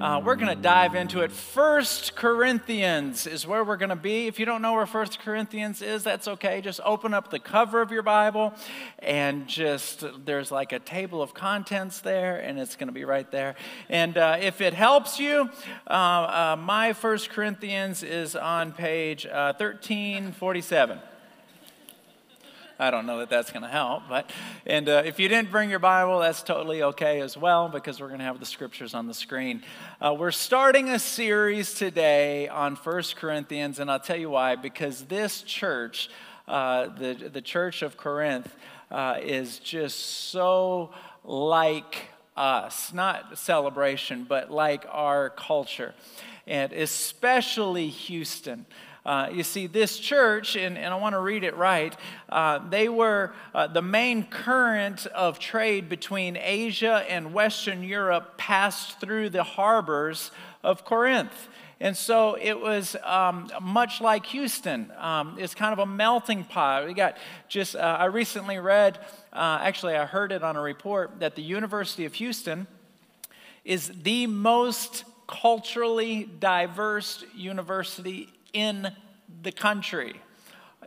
Uh, 0.00 0.22
we're 0.24 0.36
going 0.36 0.54
to 0.54 0.62
dive 0.62 0.94
into 0.94 1.22
it. 1.22 1.32
First 1.32 2.14
Corinthians 2.14 3.26
is 3.26 3.48
where 3.48 3.64
we're 3.64 3.76
going 3.76 3.88
to 3.88 3.96
be. 3.96 4.28
If 4.28 4.38
you 4.38 4.46
don't 4.46 4.62
know 4.62 4.74
where 4.74 4.86
First 4.86 5.18
Corinthians 5.18 5.82
is, 5.82 6.04
that's 6.04 6.28
okay. 6.28 6.60
Just 6.60 6.78
open 6.84 7.12
up 7.12 7.32
the 7.32 7.40
cover 7.40 7.82
of 7.82 7.90
your 7.90 8.04
Bible 8.04 8.54
and 9.00 9.48
just, 9.48 10.04
there's 10.24 10.52
like 10.52 10.70
a 10.70 10.78
table 10.78 11.20
of 11.20 11.34
contents 11.34 11.98
there, 11.98 12.38
and 12.38 12.60
it's 12.60 12.76
going 12.76 12.86
to 12.86 12.92
be 12.92 13.04
right 13.04 13.28
there. 13.32 13.56
And 13.88 14.16
uh, 14.16 14.36
if 14.40 14.60
it 14.60 14.72
helps 14.72 15.18
you, 15.18 15.50
uh, 15.88 15.90
uh 15.90 16.56
my 16.60 16.92
First 16.92 17.30
Corinthians 17.30 18.04
is 18.04 18.36
on 18.36 18.70
page 18.70 19.24
1347. 19.26 21.00
I 22.80 22.92
don't 22.92 23.06
know 23.06 23.18
that 23.18 23.28
that's 23.28 23.50
going 23.50 23.64
to 23.64 23.68
help, 23.68 24.04
but 24.08 24.30
and 24.64 24.88
uh, 24.88 25.02
if 25.04 25.18
you 25.18 25.28
didn't 25.28 25.50
bring 25.50 25.68
your 25.68 25.80
Bible, 25.80 26.20
that's 26.20 26.44
totally 26.44 26.84
okay 26.84 27.20
as 27.20 27.36
well 27.36 27.68
because 27.68 28.00
we're 28.00 28.06
going 28.06 28.20
to 28.20 28.24
have 28.24 28.38
the 28.38 28.46
scriptures 28.46 28.94
on 28.94 29.08
the 29.08 29.14
screen. 29.14 29.64
Uh, 30.00 30.14
we're 30.16 30.30
starting 30.30 30.88
a 30.90 31.00
series 31.00 31.74
today 31.74 32.46
on 32.46 32.76
First 32.76 33.16
Corinthians, 33.16 33.80
and 33.80 33.90
I'll 33.90 33.98
tell 33.98 34.16
you 34.16 34.30
why. 34.30 34.54
Because 34.54 35.06
this 35.06 35.42
church, 35.42 36.08
uh, 36.46 36.86
the 36.96 37.14
the 37.32 37.42
church 37.42 37.82
of 37.82 37.96
Corinth, 37.96 38.54
uh, 38.92 39.16
is 39.24 39.58
just 39.58 39.98
so 40.30 40.90
like 41.24 42.10
us, 42.36 42.92
not 42.92 43.38
celebration, 43.38 44.24
but 44.28 44.52
like 44.52 44.86
our 44.88 45.30
culture, 45.30 45.94
and 46.46 46.72
especially 46.72 47.88
Houston. 47.88 48.66
Uh, 49.08 49.30
you 49.32 49.42
see, 49.42 49.66
this 49.66 49.98
church, 49.98 50.54
and, 50.54 50.76
and 50.76 50.92
I 50.92 50.96
want 50.98 51.14
to 51.14 51.18
read 51.18 51.42
it 51.42 51.56
right, 51.56 51.96
uh, 52.28 52.58
they 52.68 52.90
were 52.90 53.32
uh, 53.54 53.66
the 53.66 53.80
main 53.80 54.24
current 54.24 55.06
of 55.06 55.38
trade 55.38 55.88
between 55.88 56.36
Asia 56.36 57.06
and 57.08 57.32
Western 57.32 57.82
Europe 57.82 58.36
passed 58.36 59.00
through 59.00 59.30
the 59.30 59.42
harbors 59.42 60.30
of 60.62 60.84
Corinth. 60.84 61.48
And 61.80 61.96
so 61.96 62.36
it 62.38 62.60
was 62.60 62.96
um, 63.02 63.50
much 63.62 64.02
like 64.02 64.26
Houston. 64.26 64.92
Um, 64.98 65.36
it's 65.38 65.54
kind 65.54 65.72
of 65.72 65.78
a 65.78 65.86
melting 65.86 66.44
pot. 66.44 66.86
We 66.86 66.92
got 66.92 67.16
just, 67.48 67.76
uh, 67.76 67.78
I 67.78 68.04
recently 68.04 68.58
read, 68.58 68.98
uh, 69.32 69.60
actually, 69.62 69.96
I 69.96 70.04
heard 70.04 70.32
it 70.32 70.42
on 70.42 70.54
a 70.54 70.60
report 70.60 71.20
that 71.20 71.34
the 71.34 71.42
University 71.42 72.04
of 72.04 72.12
Houston 72.12 72.66
is 73.64 73.90
the 74.02 74.26
most 74.26 75.04
culturally 75.26 76.28
diverse 76.40 77.24
university 77.34 78.34
in 78.52 78.92
the 79.42 79.52
country. 79.52 80.20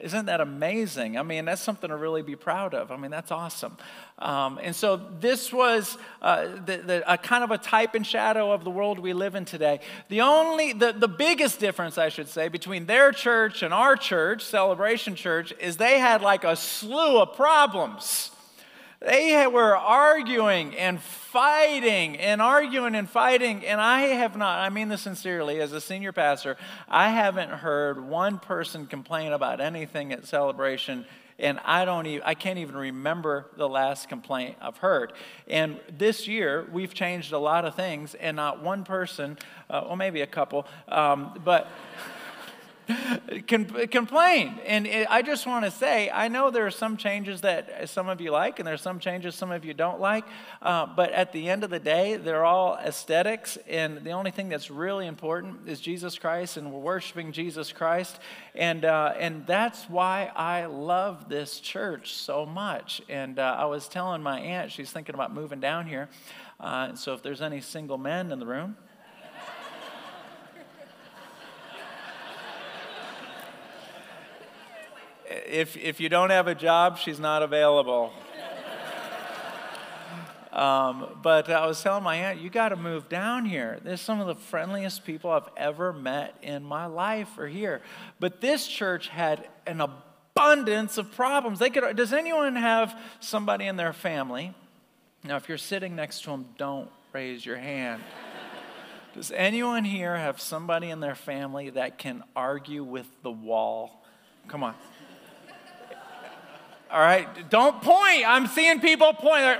Isn't 0.02 0.26
that 0.26 0.42
amazing? 0.42 1.18
I 1.18 1.22
mean, 1.22 1.46
that's 1.46 1.62
something 1.62 1.90
to 1.90 1.96
really 1.96 2.24
be 2.24 2.36
proud 2.36 2.74
of. 2.74 2.92
I 2.92 2.98
mean, 2.98 3.12
that's 3.12 3.30
awesome. 3.30 3.78
Um, 4.18 4.60
and 4.62 4.76
so, 4.76 4.98
this 4.98 5.54
was 5.54 5.98
uh, 6.22 6.48
the, 6.66 6.78
the, 6.78 7.14
a 7.14 7.18
kind 7.18 7.44
of 7.44 7.52
a 7.52 7.58
type 7.58 7.94
and 7.94 8.06
shadow 8.06 8.52
of 8.52 8.64
the 8.64 8.72
world 8.72 8.98
we 8.98 9.14
live 9.14 9.36
in 9.36 9.46
today. 9.46 9.80
The 10.10 10.22
only, 10.22 10.74
the, 10.74 10.92
the 10.92 11.08
biggest 11.08 11.60
difference, 11.60 11.98
I 11.98 12.10
should 12.10 12.30
say, 12.30 12.48
between 12.48 12.88
their 12.88 13.12
church 13.12 13.62
and 13.62 13.74
our 13.74 13.96
church, 13.96 14.44
Celebration 14.44 15.16
Church, 15.16 15.54
is 15.60 15.78
they 15.78 16.00
had 16.00 16.22
like 16.22 16.44
a 16.44 16.56
slew 16.56 17.22
of 17.22 17.36
problems. 17.36 18.31
They 19.02 19.48
were 19.48 19.76
arguing 19.76 20.78
and 20.78 21.02
fighting 21.02 22.18
and 22.18 22.40
arguing 22.40 22.94
and 22.94 23.10
fighting. 23.10 23.66
And 23.66 23.82
I 23.82 24.02
have 24.02 24.38
not, 24.38 24.60
I 24.60 24.70
mean 24.70 24.90
this 24.90 25.02
sincerely, 25.02 25.60
as 25.60 25.74
a 25.74 25.82
senior 25.82 26.12
pastor, 26.12 26.56
I 26.88 27.10
haven't 27.10 27.50
heard 27.50 28.08
one 28.08 28.38
person 28.38 28.86
complain 28.86 29.32
about 29.32 29.60
anything 29.60 30.14
at 30.14 30.28
celebration. 30.28 31.06
And 31.40 31.60
I 31.66 31.84
don't 31.84 32.06
even, 32.06 32.22
I 32.28 32.36
can't 32.36 32.60
even 32.60 32.78
remember 32.78 33.48
the 33.58 33.68
last 33.68 34.08
complaint 34.08 34.58
I've 34.62 34.78
heard. 34.78 35.14
And 35.48 35.80
this 35.98 36.28
year, 36.28 36.68
we've 36.72 36.94
changed 36.94 37.34
a 37.34 37.40
lot 37.40 37.66
of 37.66 37.74
things, 37.74 38.14
and 38.14 38.36
not 38.36 38.62
one 38.62 38.84
person, 38.84 39.40
uh, 39.68 39.82
well, 39.88 39.96
maybe 39.96 40.22
a 40.22 40.28
couple, 40.28 40.68
um, 40.88 41.42
but. 41.44 41.68
complain. 43.92 44.60
And 44.66 44.88
I 45.10 45.22
just 45.22 45.46
want 45.46 45.66
to 45.66 45.72
say, 45.72 46.10
I 46.10 46.28
know 46.28 46.52
there 46.52 46.66
are 46.66 46.72
some 46.72 46.98
changes 46.98 47.42
that 47.42 47.90
some 47.90 48.10
of 48.10 48.22
you 48.22 48.32
like, 48.32 48.60
and 48.60 48.68
there 48.68 48.74
are 48.74 48.78
some 48.78 49.00
changes 49.00 49.36
some 49.36 49.52
of 49.52 49.66
you 49.66 49.74
don't 49.74 50.00
like. 50.00 50.26
Uh, 50.62 50.86
but 50.86 51.12
at 51.12 51.32
the 51.32 51.50
end 51.50 51.64
of 51.64 51.70
the 51.70 51.80
day, 51.80 52.18
they're 52.18 52.46
all 52.46 52.78
aesthetics. 52.78 53.58
And 53.68 54.04
the 54.04 54.12
only 54.12 54.32
thing 54.32 54.50
that's 54.50 54.72
really 54.72 55.08
important 55.08 55.68
is 55.68 55.80
Jesus 55.80 56.18
Christ, 56.18 56.58
and 56.58 56.72
we're 56.72 56.80
worshiping 56.80 57.32
Jesus 57.32 57.72
Christ. 57.72 58.20
And, 58.56 58.86
uh, 58.86 59.14
and 59.18 59.46
that's 59.48 59.90
why 59.90 60.32
I 60.36 60.66
love 60.66 61.30
this 61.30 61.60
church 61.60 62.14
so 62.14 62.46
much. 62.46 63.02
And 63.10 63.40
uh, 63.40 63.56
I 63.58 63.66
was 63.66 63.88
telling 63.88 64.22
my 64.22 64.40
aunt, 64.40 64.72
she's 64.72 64.92
thinking 64.92 65.16
about 65.16 65.34
moving 65.34 65.60
down 65.60 65.88
here. 65.88 66.10
Uh, 66.60 66.96
so 66.96 67.14
if 67.14 67.24
there's 67.24 67.42
any 67.42 67.60
single 67.62 67.98
men 67.98 68.32
in 68.32 68.40
the 68.40 68.46
room, 68.46 68.78
if, 75.48 75.78
if 75.78 76.00
you 76.00 76.10
don't 76.10 76.30
have 76.30 76.48
a 76.48 76.56
job, 76.56 76.98
she's 76.98 77.20
not 77.20 77.44
available. 77.44 78.12
Um, 80.52 81.18
but 81.22 81.50
I 81.50 81.66
was 81.66 81.82
telling 81.82 82.04
my 82.04 82.16
aunt, 82.16 82.42
you 82.42 82.50
got 82.50 82.70
to 82.70 82.76
move 82.76 83.08
down 83.08 83.46
here. 83.46 83.80
There's 83.84 84.02
some 84.02 84.20
of 84.20 84.28
the 84.28 84.36
friendliest 84.36 85.06
people 85.06 85.32
I've 85.32 85.48
ever 85.56 85.94
met 85.94 86.36
in 86.42 86.64
my 86.64 86.88
life 86.88 87.38
are 87.38 87.48
here. 87.48 87.82
But 88.20 88.42
this 88.42 88.68
church 88.68 89.08
had 89.08 89.48
an 89.66 89.80
abundance 89.80 90.98
of 90.98 91.12
problems. 91.14 91.60
They 91.60 91.70
could. 91.70 91.96
Does 91.96 92.12
anyone 92.12 92.58
have 92.58 93.00
somebody 93.22 93.66
in 93.66 93.78
their 93.78 93.94
family? 93.94 94.54
Now, 95.24 95.38
if 95.38 95.48
you're 95.48 95.58
sitting 95.58 95.96
next 95.96 96.24
to 96.24 96.32
them, 96.32 96.46
don't 96.58 96.90
raise 97.14 97.46
your 97.46 97.58
hand. 97.58 98.02
Does 99.14 99.32
anyone 99.32 99.86
here 99.86 100.16
have 100.16 100.42
somebody 100.42 100.90
in 100.90 101.00
their 101.00 101.16
family 101.16 101.70
that 101.72 101.98
can 101.98 102.24
argue 102.36 102.84
with 102.84 103.08
the 103.24 103.32
wall? 103.32 104.04
Come 104.48 104.64
on. 104.64 104.76
All 106.92 107.00
right, 107.00 107.50
don't 107.50 107.82
point. 107.82 108.28
I'm 108.28 108.48
seeing 108.48 108.82
people 108.82 109.14
point. 109.14 109.60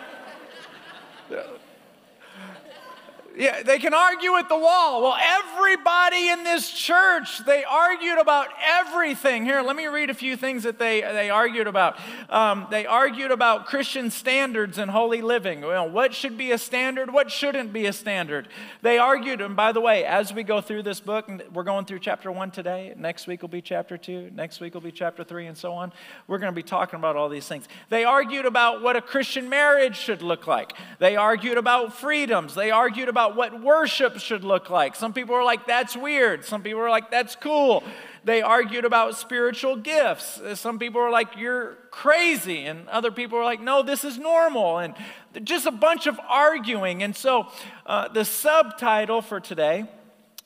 Yeah, 3.38 3.64
they 3.64 3.80
can 3.80 3.94
argue 3.94 4.36
at 4.36 4.50
the 4.50 4.58
wall. 4.58 5.02
Well, 5.02 5.16
everybody 5.18 6.28
in 6.28 6.44
this 6.44 6.70
church, 6.70 7.46
they 7.46 7.64
argued 7.64 8.20
about 8.20 8.50
everything. 8.62 9.46
Here, 9.46 9.62
let 9.62 9.78
me 9.78 9.86
read 9.88 10.10
a 10.10 10.14
few 10.14 10.36
things 10.36 10.64
that 10.64 10.78
they, 10.78 11.00
they 11.00 11.30
argued 11.30 11.68
about. 11.68 11.98
Um, 12.30 12.68
they 12.70 12.86
argued 12.86 13.32
about 13.32 13.68
Christian 13.68 14.12
standards 14.12 14.78
and 14.78 14.92
holy 14.92 15.22
living. 15.22 15.62
Well, 15.62 15.90
what 15.90 16.14
should 16.14 16.38
be 16.38 16.52
a 16.52 16.58
standard? 16.58 17.14
What 17.14 17.32
shouldn't 17.32 17.72
be 17.72 17.86
a 17.86 17.94
standard? 17.94 18.50
They 18.82 18.98
argued, 18.98 19.40
and 19.40 19.56
by 19.56 19.72
the 19.72 19.82
way, 19.82 20.04
as 20.04 20.34
we 20.34 20.44
go 20.44 20.60
through 20.60 20.84
this 20.84 21.00
book, 21.00 21.32
we're 21.54 21.64
going 21.64 21.86
through 21.86 22.00
chapter 22.00 22.34
one 22.34 22.52
today. 22.52 22.94
Next 22.98 23.28
week 23.28 23.42
will 23.42 23.50
be 23.50 23.62
chapter 23.62 23.98
two. 23.98 24.30
Next 24.36 24.60
week 24.60 24.74
will 24.74 24.82
be 24.82 24.92
chapter 24.92 25.24
three, 25.24 25.48
and 25.48 25.58
so 25.58 25.72
on. 25.72 25.94
We're 26.28 26.40
going 26.40 26.52
to 26.52 26.56
be 26.56 26.64
talking 26.64 27.00
about 27.00 27.16
all 27.16 27.30
these 27.30 27.48
things. 27.48 27.70
They 27.88 28.04
argued 28.04 28.46
about 28.46 28.82
what 28.82 28.98
a 28.98 29.02
Christian 29.02 29.48
marriage 29.48 29.98
should 29.98 30.22
look 30.22 30.48
like. 30.48 30.74
They 31.00 31.16
argued 31.16 31.58
about 31.58 31.94
freedoms. 31.94 32.56
They 32.56 32.72
argued 32.72 33.08
about 33.08 33.21
about 33.22 33.36
what 33.36 33.62
worship 33.62 34.18
should 34.18 34.44
look 34.44 34.70
like. 34.72 34.96
Some 34.96 35.14
people 35.14 35.36
were 35.36 35.44
like, 35.44 35.68
that's 35.68 35.96
weird. 35.96 36.44
Some 36.44 36.64
people 36.64 36.80
were 36.80 36.90
like, 36.90 37.12
that's 37.12 37.36
cool. 37.36 37.84
They 38.24 38.42
argued 38.42 38.84
about 38.84 39.16
spiritual 39.16 39.76
gifts. 39.76 40.42
Some 40.56 40.80
people 40.80 41.02
were 41.02 41.12
like, 41.12 41.38
you're 41.38 41.78
crazy. 41.92 42.66
And 42.66 42.88
other 42.90 43.12
people 43.12 43.38
were 43.38 43.44
like, 43.44 43.62
no, 43.62 43.84
this 43.84 44.04
is 44.04 44.18
normal. 44.18 44.80
And 44.80 44.96
just 45.44 45.68
a 45.68 45.72
bunch 45.72 46.08
of 46.08 46.20
arguing. 46.28 47.04
And 47.04 47.16
so 47.16 47.48
uh, 47.86 48.08
the 48.08 48.26
subtitle 48.26 49.22
for 49.22 49.40
today 49.40 49.86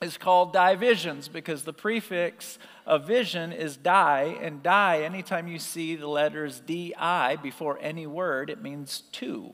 is 0.01 0.17
called 0.17 0.51
Divisions 0.51 1.29
because 1.29 1.63
the 1.63 1.73
prefix 1.73 2.59
of 2.85 3.07
vision 3.07 3.53
is 3.53 3.77
die. 3.77 4.37
And 4.41 4.61
die, 4.61 5.01
anytime 5.03 5.47
you 5.47 5.59
see 5.59 5.95
the 5.95 6.07
letters 6.07 6.59
DI 6.59 7.37
before 7.41 7.79
any 7.81 8.05
word, 8.05 8.49
it 8.49 8.61
means 8.61 9.03
two. 9.13 9.53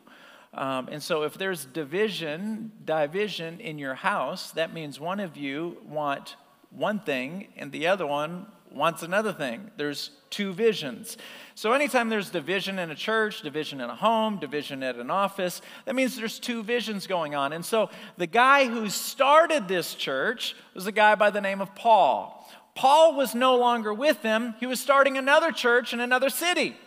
Um, 0.54 0.90
and 0.92 1.02
so 1.02 1.24
if 1.24 1.36
there's 1.36 1.66
division, 1.66 2.72
division 2.84 3.60
in 3.60 3.78
your 3.78 3.96
house, 3.96 4.52
that 4.52 4.74
means 4.74 5.00
one 5.00 5.20
of 5.20 5.38
you 5.38 5.78
want 5.86 6.36
one 6.72 7.00
thing 7.00 7.48
and 7.56 7.72
the 7.72 7.88
other 7.88 8.06
one 8.06 8.48
wants 8.74 9.04
another 9.04 9.34
thing. 9.34 9.70
There's 9.78 10.12
two 10.30 10.54
visions. 10.54 11.18
So 11.56 11.74
anytime 11.74 12.10
there's 12.10 12.30
division 12.30 12.80
in 12.80 12.90
a 12.92 12.96
church, 12.96 13.42
division 13.42 13.82
in 13.82 13.90
a 13.90 13.96
home, 13.96 14.40
division 14.40 14.82
at 14.84 14.96
an 14.96 15.12
office, 15.12 15.62
that 15.86 15.96
means 15.96 16.16
there's 16.16 16.40
two 16.40 16.64
visions 16.64 17.08
going 17.08 17.36
on. 17.36 17.54
And 17.54 17.66
so 17.66 17.90
the 18.18 18.28
guy 18.28 18.66
who 18.66 18.90
started 18.90 19.68
this 19.68 19.94
church 19.94 20.56
was 20.74 20.88
a 20.88 20.92
guy 20.92 21.16
by 21.16 21.30
the 21.30 21.42
name 21.42 21.62
of 21.62 21.76
Paul. 21.76 22.50
Paul 22.76 23.16
was 23.16 23.36
no 23.36 23.58
longer 23.58 23.94
with 23.94 24.22
them. 24.22 24.56
He 24.60 24.66
was 24.66 24.80
starting 24.80 25.18
another 25.18 25.52
church 25.52 25.94
in 25.94 26.00
another 26.00 26.30
city. 26.30 26.78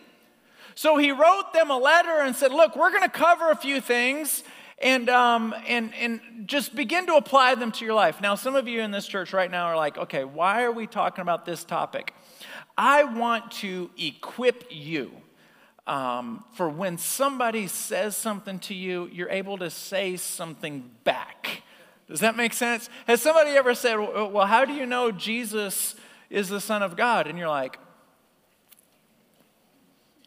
So 0.75 0.97
he 0.97 1.11
wrote 1.11 1.53
them 1.53 1.71
a 1.71 1.77
letter 1.77 2.19
and 2.19 2.35
said, 2.35 2.51
Look, 2.51 2.75
we're 2.75 2.91
going 2.91 3.03
to 3.03 3.09
cover 3.09 3.49
a 3.49 3.55
few 3.55 3.79
things 3.79 4.43
and, 4.79 5.09
um, 5.09 5.55
and, 5.67 5.93
and 5.95 6.19
just 6.45 6.75
begin 6.75 7.07
to 7.07 7.15
apply 7.15 7.55
them 7.55 7.71
to 7.71 7.85
your 7.85 7.93
life. 7.93 8.19
Now, 8.21 8.35
some 8.35 8.55
of 8.55 8.67
you 8.67 8.81
in 8.81 8.91
this 8.91 9.07
church 9.07 9.31
right 9.31 9.49
now 9.49 9.67
are 9.67 9.77
like, 9.77 9.97
Okay, 9.97 10.25
why 10.25 10.63
are 10.63 10.71
we 10.71 10.85
talking 10.85 11.21
about 11.21 11.45
this 11.45 11.63
topic? 11.63 12.13
I 12.77 13.05
want 13.05 13.51
to 13.51 13.89
equip 13.97 14.65
you. 14.69 15.11
Um, 15.87 16.43
for 16.53 16.67
when 16.67 16.97
somebody 16.97 17.67
says 17.67 18.17
something 18.17 18.59
to 18.59 18.73
you, 18.73 19.07
you're 19.13 19.29
able 19.29 19.57
to 19.59 19.69
say 19.69 20.17
something 20.17 20.89
back. 21.03 21.61
Does 22.07 22.19
that 22.19 22.35
make 22.35 22.53
sense? 22.53 22.89
Has 23.07 23.21
somebody 23.21 23.51
ever 23.51 23.73
said, 23.75 23.95
Well, 23.95 24.45
how 24.45 24.65
do 24.65 24.73
you 24.73 24.85
know 24.85 25.11
Jesus 25.11 25.95
is 26.29 26.49
the 26.49 26.59
Son 26.59 26.83
of 26.83 26.97
God? 26.97 27.27
And 27.27 27.39
you're 27.39 27.47
like, 27.47 27.79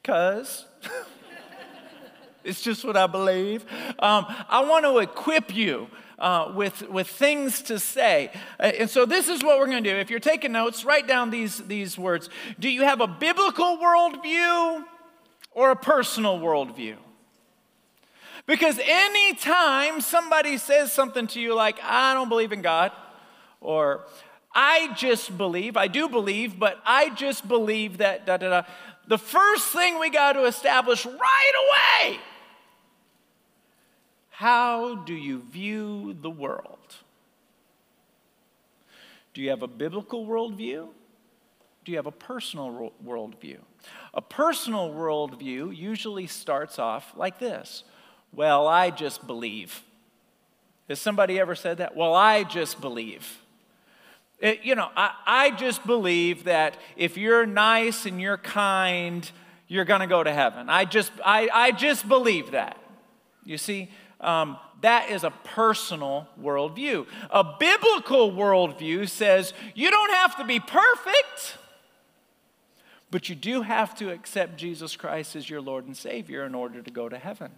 Because. 0.08 0.64
it's 2.44 2.62
just 2.62 2.82
what 2.82 2.96
I 2.96 3.06
believe. 3.06 3.66
Um, 3.98 4.24
I 4.48 4.64
want 4.64 4.86
to 4.86 5.00
equip 5.00 5.54
you 5.54 5.88
uh, 6.18 6.50
with, 6.56 6.88
with 6.88 7.08
things 7.08 7.60
to 7.64 7.78
say. 7.78 8.30
Uh, 8.58 8.72
and 8.78 8.88
so, 8.88 9.04
this 9.04 9.28
is 9.28 9.44
what 9.44 9.58
we're 9.58 9.66
going 9.66 9.84
to 9.84 9.90
do. 9.92 9.94
If 9.94 10.08
you're 10.08 10.18
taking 10.18 10.52
notes, 10.52 10.82
write 10.82 11.06
down 11.06 11.28
these, 11.28 11.58
these 11.58 11.98
words. 11.98 12.30
Do 12.58 12.70
you 12.70 12.84
have 12.84 13.02
a 13.02 13.06
biblical 13.06 13.76
worldview 13.76 14.82
or 15.50 15.72
a 15.72 15.76
personal 15.76 16.38
worldview? 16.38 16.96
Because 18.46 18.80
anytime 18.82 20.00
somebody 20.00 20.56
says 20.56 20.90
something 20.90 21.26
to 21.26 21.38
you 21.38 21.54
like, 21.54 21.78
I 21.82 22.14
don't 22.14 22.30
believe 22.30 22.52
in 22.52 22.62
God, 22.62 22.92
or 23.60 24.06
I 24.54 24.92
just 24.96 25.36
believe, 25.36 25.76
I 25.76 25.86
do 25.86 26.08
believe, 26.08 26.58
but 26.58 26.80
I 26.84 27.10
just 27.10 27.46
believe 27.46 27.98
that 27.98 28.26
da 28.26 28.38
da 28.38 28.48
da, 28.48 28.62
the 29.08 29.18
first 29.18 29.68
thing 29.68 29.98
we 29.98 30.10
got 30.10 30.34
to 30.34 30.44
establish 30.44 31.04
right 31.04 31.52
away 32.06 32.20
how 34.38 34.94
do 34.94 35.14
you 35.14 35.42
view 35.50 36.14
the 36.22 36.30
world? 36.30 36.94
Do 39.34 39.42
you 39.42 39.50
have 39.50 39.64
a 39.64 39.66
biblical 39.66 40.24
worldview? 40.24 40.86
Do 41.84 41.90
you 41.90 41.96
have 41.96 42.06
a 42.06 42.12
personal 42.12 42.92
worldview? 43.04 43.58
A 44.14 44.22
personal 44.22 44.90
worldview 44.90 45.76
usually 45.76 46.28
starts 46.28 46.78
off 46.78 47.12
like 47.16 47.40
this 47.40 47.82
Well, 48.32 48.68
I 48.68 48.90
just 48.90 49.26
believe. 49.26 49.82
Has 50.88 51.00
somebody 51.00 51.40
ever 51.40 51.56
said 51.56 51.78
that? 51.78 51.96
Well, 51.96 52.14
I 52.14 52.44
just 52.44 52.80
believe. 52.80 53.38
It, 54.40 54.60
you 54.62 54.74
know, 54.74 54.88
I, 54.96 55.12
I 55.26 55.50
just 55.50 55.84
believe 55.86 56.44
that 56.44 56.76
if 56.96 57.16
you're 57.16 57.46
nice 57.46 58.06
and 58.06 58.20
you're 58.20 58.38
kind, 58.38 59.28
you're 59.66 59.84
going 59.84 60.00
to 60.00 60.06
go 60.06 60.22
to 60.22 60.32
heaven. 60.32 60.68
I 60.70 60.84
just, 60.84 61.10
I, 61.24 61.48
I 61.52 61.72
just 61.72 62.08
believe 62.08 62.52
that. 62.52 62.78
You 63.44 63.58
see, 63.58 63.90
um, 64.20 64.58
that 64.80 65.10
is 65.10 65.24
a 65.24 65.30
personal 65.30 66.28
worldview. 66.40 67.06
A 67.30 67.44
biblical 67.58 68.30
worldview 68.32 69.08
says 69.08 69.52
you 69.74 69.90
don't 69.90 70.12
have 70.12 70.36
to 70.36 70.44
be 70.44 70.60
perfect, 70.60 71.58
but 73.10 73.28
you 73.28 73.34
do 73.34 73.62
have 73.62 73.94
to 73.96 74.10
accept 74.10 74.56
Jesus 74.56 74.96
Christ 74.96 75.34
as 75.34 75.50
your 75.50 75.60
Lord 75.60 75.86
and 75.86 75.96
Savior 75.96 76.44
in 76.44 76.54
order 76.54 76.80
to 76.82 76.90
go 76.90 77.08
to 77.08 77.18
heaven. 77.18 77.50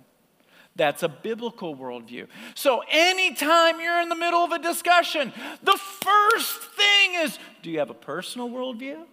That's 0.76 1.02
a 1.02 1.08
biblical 1.08 1.76
worldview. 1.76 2.26
So, 2.54 2.82
anytime 2.90 3.80
you're 3.80 4.00
in 4.00 4.08
the 4.08 4.14
middle 4.14 4.40
of 4.40 4.52
a 4.52 4.58
discussion, 4.58 5.32
the 5.62 5.76
first 5.76 6.62
thing 6.62 7.14
is 7.16 7.38
do 7.62 7.70
you 7.70 7.80
have 7.80 7.90
a 7.90 7.94
personal 7.94 8.48
worldview? 8.48 9.04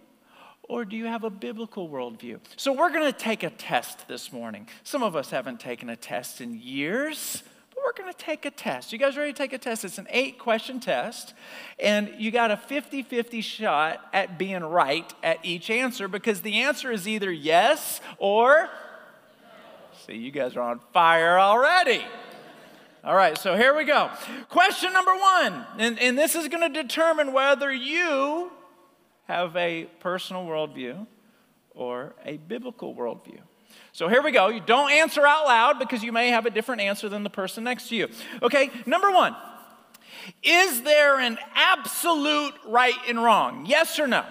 Or 0.62 0.84
do 0.84 0.96
you 0.96 1.06
have 1.06 1.24
a 1.24 1.30
biblical 1.30 1.88
worldview? 1.88 2.40
So, 2.56 2.72
we're 2.72 2.90
going 2.90 3.10
to 3.12 3.18
take 3.18 3.42
a 3.42 3.50
test 3.50 4.06
this 4.06 4.32
morning. 4.32 4.68
Some 4.84 5.02
of 5.02 5.16
us 5.16 5.30
haven't 5.30 5.58
taken 5.58 5.90
a 5.90 5.96
test 5.96 6.40
in 6.40 6.54
years, 6.54 7.42
but 7.70 7.80
we're 7.84 8.04
going 8.04 8.12
to 8.12 8.18
take 8.18 8.44
a 8.44 8.50
test. 8.50 8.92
You 8.92 8.98
guys 8.98 9.16
ready 9.16 9.32
to 9.32 9.36
take 9.36 9.52
a 9.52 9.58
test? 9.58 9.84
It's 9.84 9.98
an 9.98 10.06
eight 10.10 10.38
question 10.38 10.78
test, 10.78 11.34
and 11.78 12.10
you 12.18 12.30
got 12.30 12.52
a 12.52 12.56
50 12.56 13.02
50 13.02 13.40
shot 13.40 14.00
at 14.12 14.38
being 14.38 14.62
right 14.62 15.12
at 15.24 15.44
each 15.44 15.70
answer 15.70 16.06
because 16.06 16.42
the 16.42 16.60
answer 16.60 16.92
is 16.92 17.08
either 17.08 17.32
yes 17.32 18.00
or. 18.18 18.70
See, 20.08 20.16
you 20.16 20.30
guys 20.30 20.56
are 20.56 20.62
on 20.62 20.80
fire 20.94 21.38
already. 21.38 22.02
All 23.04 23.14
right, 23.14 23.36
so 23.36 23.56
here 23.56 23.76
we 23.76 23.84
go. 23.84 24.10
Question 24.48 24.94
number 24.94 25.14
one, 25.14 25.66
and, 25.78 25.98
and 25.98 26.16
this 26.16 26.34
is 26.34 26.48
going 26.48 26.72
to 26.72 26.82
determine 26.82 27.34
whether 27.34 27.70
you 27.70 28.50
have 29.26 29.54
a 29.54 29.84
personal 30.00 30.46
worldview 30.46 31.06
or 31.72 32.14
a 32.24 32.38
biblical 32.38 32.94
worldview. 32.94 33.40
So 33.92 34.08
here 34.08 34.22
we 34.22 34.32
go. 34.32 34.48
You 34.48 34.60
don't 34.60 34.90
answer 34.90 35.26
out 35.26 35.44
loud 35.44 35.78
because 35.78 36.02
you 36.02 36.10
may 36.10 36.30
have 36.30 36.46
a 36.46 36.50
different 36.50 36.80
answer 36.80 37.10
than 37.10 37.22
the 37.22 37.30
person 37.30 37.64
next 37.64 37.90
to 37.90 37.96
you. 37.96 38.08
Okay, 38.42 38.70
number 38.86 39.10
one 39.10 39.36
Is 40.42 40.82
there 40.84 41.20
an 41.20 41.36
absolute 41.54 42.54
right 42.66 42.96
and 43.06 43.22
wrong? 43.22 43.66
Yes 43.66 43.98
or 43.98 44.06
no? 44.06 44.24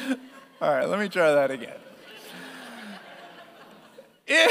All 0.60 0.70
right, 0.70 0.88
let 0.88 0.98
me 0.98 1.08
try 1.08 1.32
that 1.32 1.50
again. 1.50 1.76
Is 4.26 4.50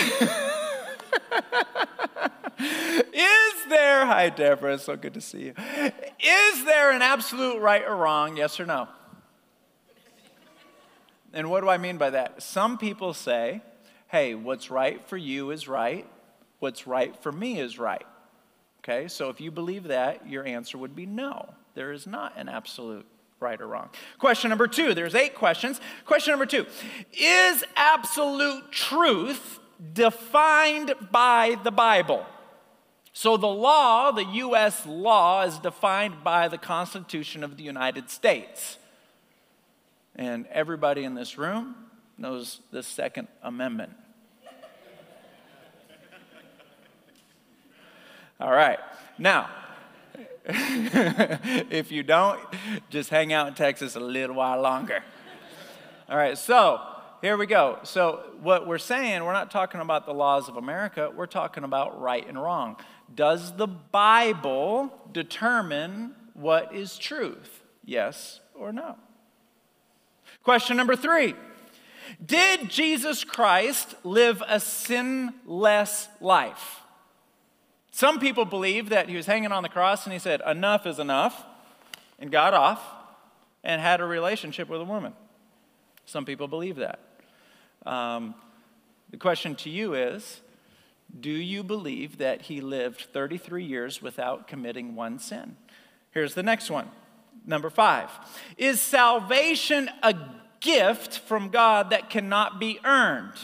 there, 3.69 4.05
hi 4.05 4.29
Deborah, 4.29 4.77
so 4.77 4.95
good 4.95 5.13
to 5.15 5.21
see 5.21 5.45
you. 5.45 5.53
Is 6.19 6.65
there 6.65 6.91
an 6.91 7.01
absolute 7.01 7.59
right 7.59 7.83
or 7.85 7.95
wrong, 7.95 8.37
yes 8.37 8.59
or 8.59 8.65
no? 8.65 8.87
And 11.33 11.49
what 11.49 11.61
do 11.61 11.69
I 11.69 11.77
mean 11.77 11.97
by 11.97 12.11
that? 12.11 12.41
Some 12.41 12.77
people 12.77 13.13
say, 13.13 13.61
hey, 14.07 14.35
what's 14.35 14.71
right 14.71 15.05
for 15.09 15.17
you 15.17 15.51
is 15.51 15.67
right, 15.67 16.07
what's 16.59 16.87
right 16.87 17.15
for 17.21 17.31
me 17.31 17.59
is 17.59 17.77
right. 17.77 18.05
Okay, 18.79 19.07
so 19.09 19.29
if 19.29 19.41
you 19.41 19.51
believe 19.51 19.85
that, 19.85 20.29
your 20.29 20.45
answer 20.45 20.77
would 20.77 20.95
be 20.95 21.05
no. 21.05 21.53
There 21.73 21.91
is 21.91 22.07
not 22.07 22.33
an 22.37 22.47
absolute 22.47 23.05
right 23.45 23.61
or 23.61 23.67
wrong. 23.67 23.89
Question 24.17 24.49
number 24.49 24.67
two, 24.67 24.95
there's 24.95 25.13
eight 25.13 25.35
questions. 25.35 25.79
Question 26.05 26.31
number 26.31 26.47
two 26.47 26.65
Is 27.13 27.63
absolute 27.75 28.71
truth 28.71 29.59
defined 29.93 30.93
by 31.11 31.57
the 31.63 31.71
Bible? 31.71 32.25
So 33.13 33.37
the 33.37 33.47
law, 33.47 34.11
the 34.11 34.25
U.S. 34.25 34.85
law, 34.85 35.43
is 35.43 35.59
defined 35.59 36.23
by 36.23 36.47
the 36.47 36.57
Constitution 36.57 37.43
of 37.43 37.55
the 37.55 37.63
United 37.63 38.09
States. 38.09 38.77
And 40.15 40.47
everybody 40.47 41.03
in 41.03 41.13
this 41.13 41.37
room 41.37 41.75
knows 42.17 42.61
the 42.71 42.81
Second 42.83 43.27
Amendment. 43.43 43.91
All 48.39 48.51
right. 48.51 48.79
Now, 49.17 49.49
if 51.71 51.91
you 51.91 52.03
don't, 52.03 52.39
just 52.89 53.09
hang 53.09 53.33
out 53.33 53.47
in 53.47 53.55
Texas 53.55 53.95
a 53.95 53.99
little 53.99 54.35
while 54.35 54.61
longer. 54.61 55.03
All 56.07 56.17
right, 56.17 56.37
so 56.37 56.79
here 57.21 57.35
we 57.35 57.47
go. 57.47 57.79
So, 57.83 58.23
what 58.41 58.67
we're 58.67 58.77
saying, 58.77 59.23
we're 59.23 59.33
not 59.33 59.49
talking 59.49 59.81
about 59.81 60.05
the 60.05 60.13
laws 60.13 60.47
of 60.47 60.57
America, 60.57 61.11
we're 61.15 61.25
talking 61.25 61.63
about 61.63 61.99
right 61.99 62.27
and 62.27 62.39
wrong. 62.39 62.77
Does 63.13 63.55
the 63.57 63.67
Bible 63.67 64.91
determine 65.11 66.13
what 66.33 66.75
is 66.75 66.97
truth? 66.97 67.63
Yes 67.83 68.39
or 68.53 68.71
no? 68.71 68.97
Question 70.43 70.77
number 70.77 70.95
three 70.95 71.33
Did 72.23 72.69
Jesus 72.69 73.23
Christ 73.23 73.95
live 74.03 74.43
a 74.47 74.59
sinless 74.59 76.07
life? 76.21 76.81
Some 77.95 78.19
people 78.19 78.43
believe 78.43 78.89
that 78.89 79.07
he 79.07 79.15
was 79.15 79.25
hanging 79.25 79.53
on 79.53 79.63
the 79.63 79.69
cross 79.69 80.03
and 80.03 80.11
he 80.11 80.19
said, 80.19 80.41
Enough 80.45 80.85
is 80.85 80.99
enough, 80.99 81.45
and 82.19 82.29
got 82.29 82.53
off 82.53 82.83
and 83.63 83.81
had 83.81 84.01
a 84.01 84.05
relationship 84.05 84.67
with 84.67 84.81
a 84.81 84.83
woman. 84.83 85.13
Some 86.05 86.25
people 86.25 86.49
believe 86.49 86.75
that. 86.75 86.99
Um, 87.85 88.35
the 89.11 89.15
question 89.15 89.55
to 89.55 89.69
you 89.69 89.93
is 89.93 90.41
do 91.21 91.29
you 91.29 91.63
believe 91.63 92.17
that 92.17 92.41
he 92.41 92.59
lived 92.59 93.07
33 93.13 93.63
years 93.63 94.01
without 94.01 94.45
committing 94.45 94.95
one 94.95 95.17
sin? 95.17 95.55
Here's 96.11 96.33
the 96.33 96.43
next 96.43 96.69
one. 96.69 96.89
Number 97.45 97.69
five 97.69 98.09
Is 98.57 98.81
salvation 98.81 99.89
a 100.03 100.13
gift 100.59 101.19
from 101.19 101.47
God 101.47 101.91
that 101.91 102.09
cannot 102.09 102.59
be 102.59 102.77
earned? 102.83 103.37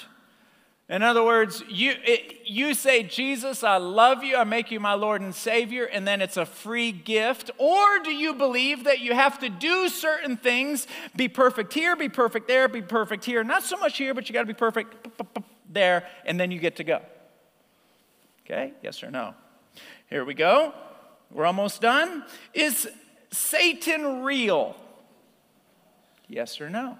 In 0.92 1.04
other 1.04 1.24
words, 1.24 1.64
you, 1.70 1.94
it, 2.04 2.42
you 2.46 2.74
say, 2.74 3.02
Jesus, 3.02 3.64
I 3.64 3.78
love 3.78 4.26
you, 4.26 4.36
I 4.36 4.44
make 4.44 4.72
you 4.72 4.80
my 4.82 4.94
Lord 4.94 5.22
and 5.22 5.34
Savior, 5.34 5.86
and 5.86 6.06
then 6.06 6.22
it's 6.22 6.36
a 6.36 6.46
free 6.46 6.92
gift? 6.92 7.50
Or 7.58 8.00
do 8.00 8.12
you 8.12 8.34
believe 8.34 8.84
that 8.84 9.00
you 9.00 9.14
have 9.14 9.40
to 9.40 9.48
do 9.48 9.88
certain 9.88 10.36
things, 10.36 10.88
be 11.16 11.30
perfect 11.30 11.74
here, 11.74 11.96
be 11.96 12.10
perfect 12.10 12.50
there, 12.50 12.68
be 12.68 12.82
perfect 12.82 13.24
here? 13.24 13.42
Not 13.42 13.64
so 13.64 13.78
much 13.78 13.98
here, 13.98 14.14
but 14.14 14.28
you 14.28 14.34
got 14.34 14.42
to 14.42 14.48
be 14.48 14.54
perfect 14.54 15.08
there, 15.70 16.06
and 16.26 16.38
then 16.38 16.52
you 16.52 16.60
get 16.60 16.76
to 16.76 16.84
go. 16.84 17.00
Okay, 18.46 18.74
yes 18.84 19.02
or 19.02 19.10
no? 19.10 19.34
Here 20.10 20.26
we 20.26 20.34
go. 20.34 20.74
We're 21.32 21.46
almost 21.46 21.80
done. 21.80 22.26
Is 22.54 22.90
Satan 23.32 24.24
real? 24.24 24.76
Yes 26.28 26.60
or 26.60 26.70
no? 26.70 26.98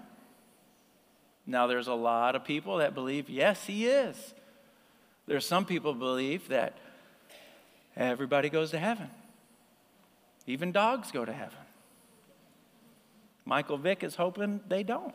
Now, 1.46 1.68
there's 1.68 1.88
a 1.88 1.94
lot 1.94 2.36
of 2.36 2.44
people 2.44 2.78
that 2.78 2.94
believe, 2.94 3.30
yes, 3.30 3.66
he 3.66 3.88
is. 3.88 4.34
There's 5.28 5.46
some 5.46 5.66
people 5.66 5.94
believe 5.94 6.48
that 6.50 6.78
everybody 7.96 8.50
goes 8.50 8.72
to 8.72 8.80
heaven, 8.80 9.10
even 10.48 10.72
dogs 10.72 11.12
go 11.12 11.26
to 11.26 11.34
heaven. 11.34 11.58
Michael 13.46 13.78
Vick 13.78 14.04
is 14.04 14.16
hoping 14.16 14.62
they 14.68 14.84
don't. 14.84 15.14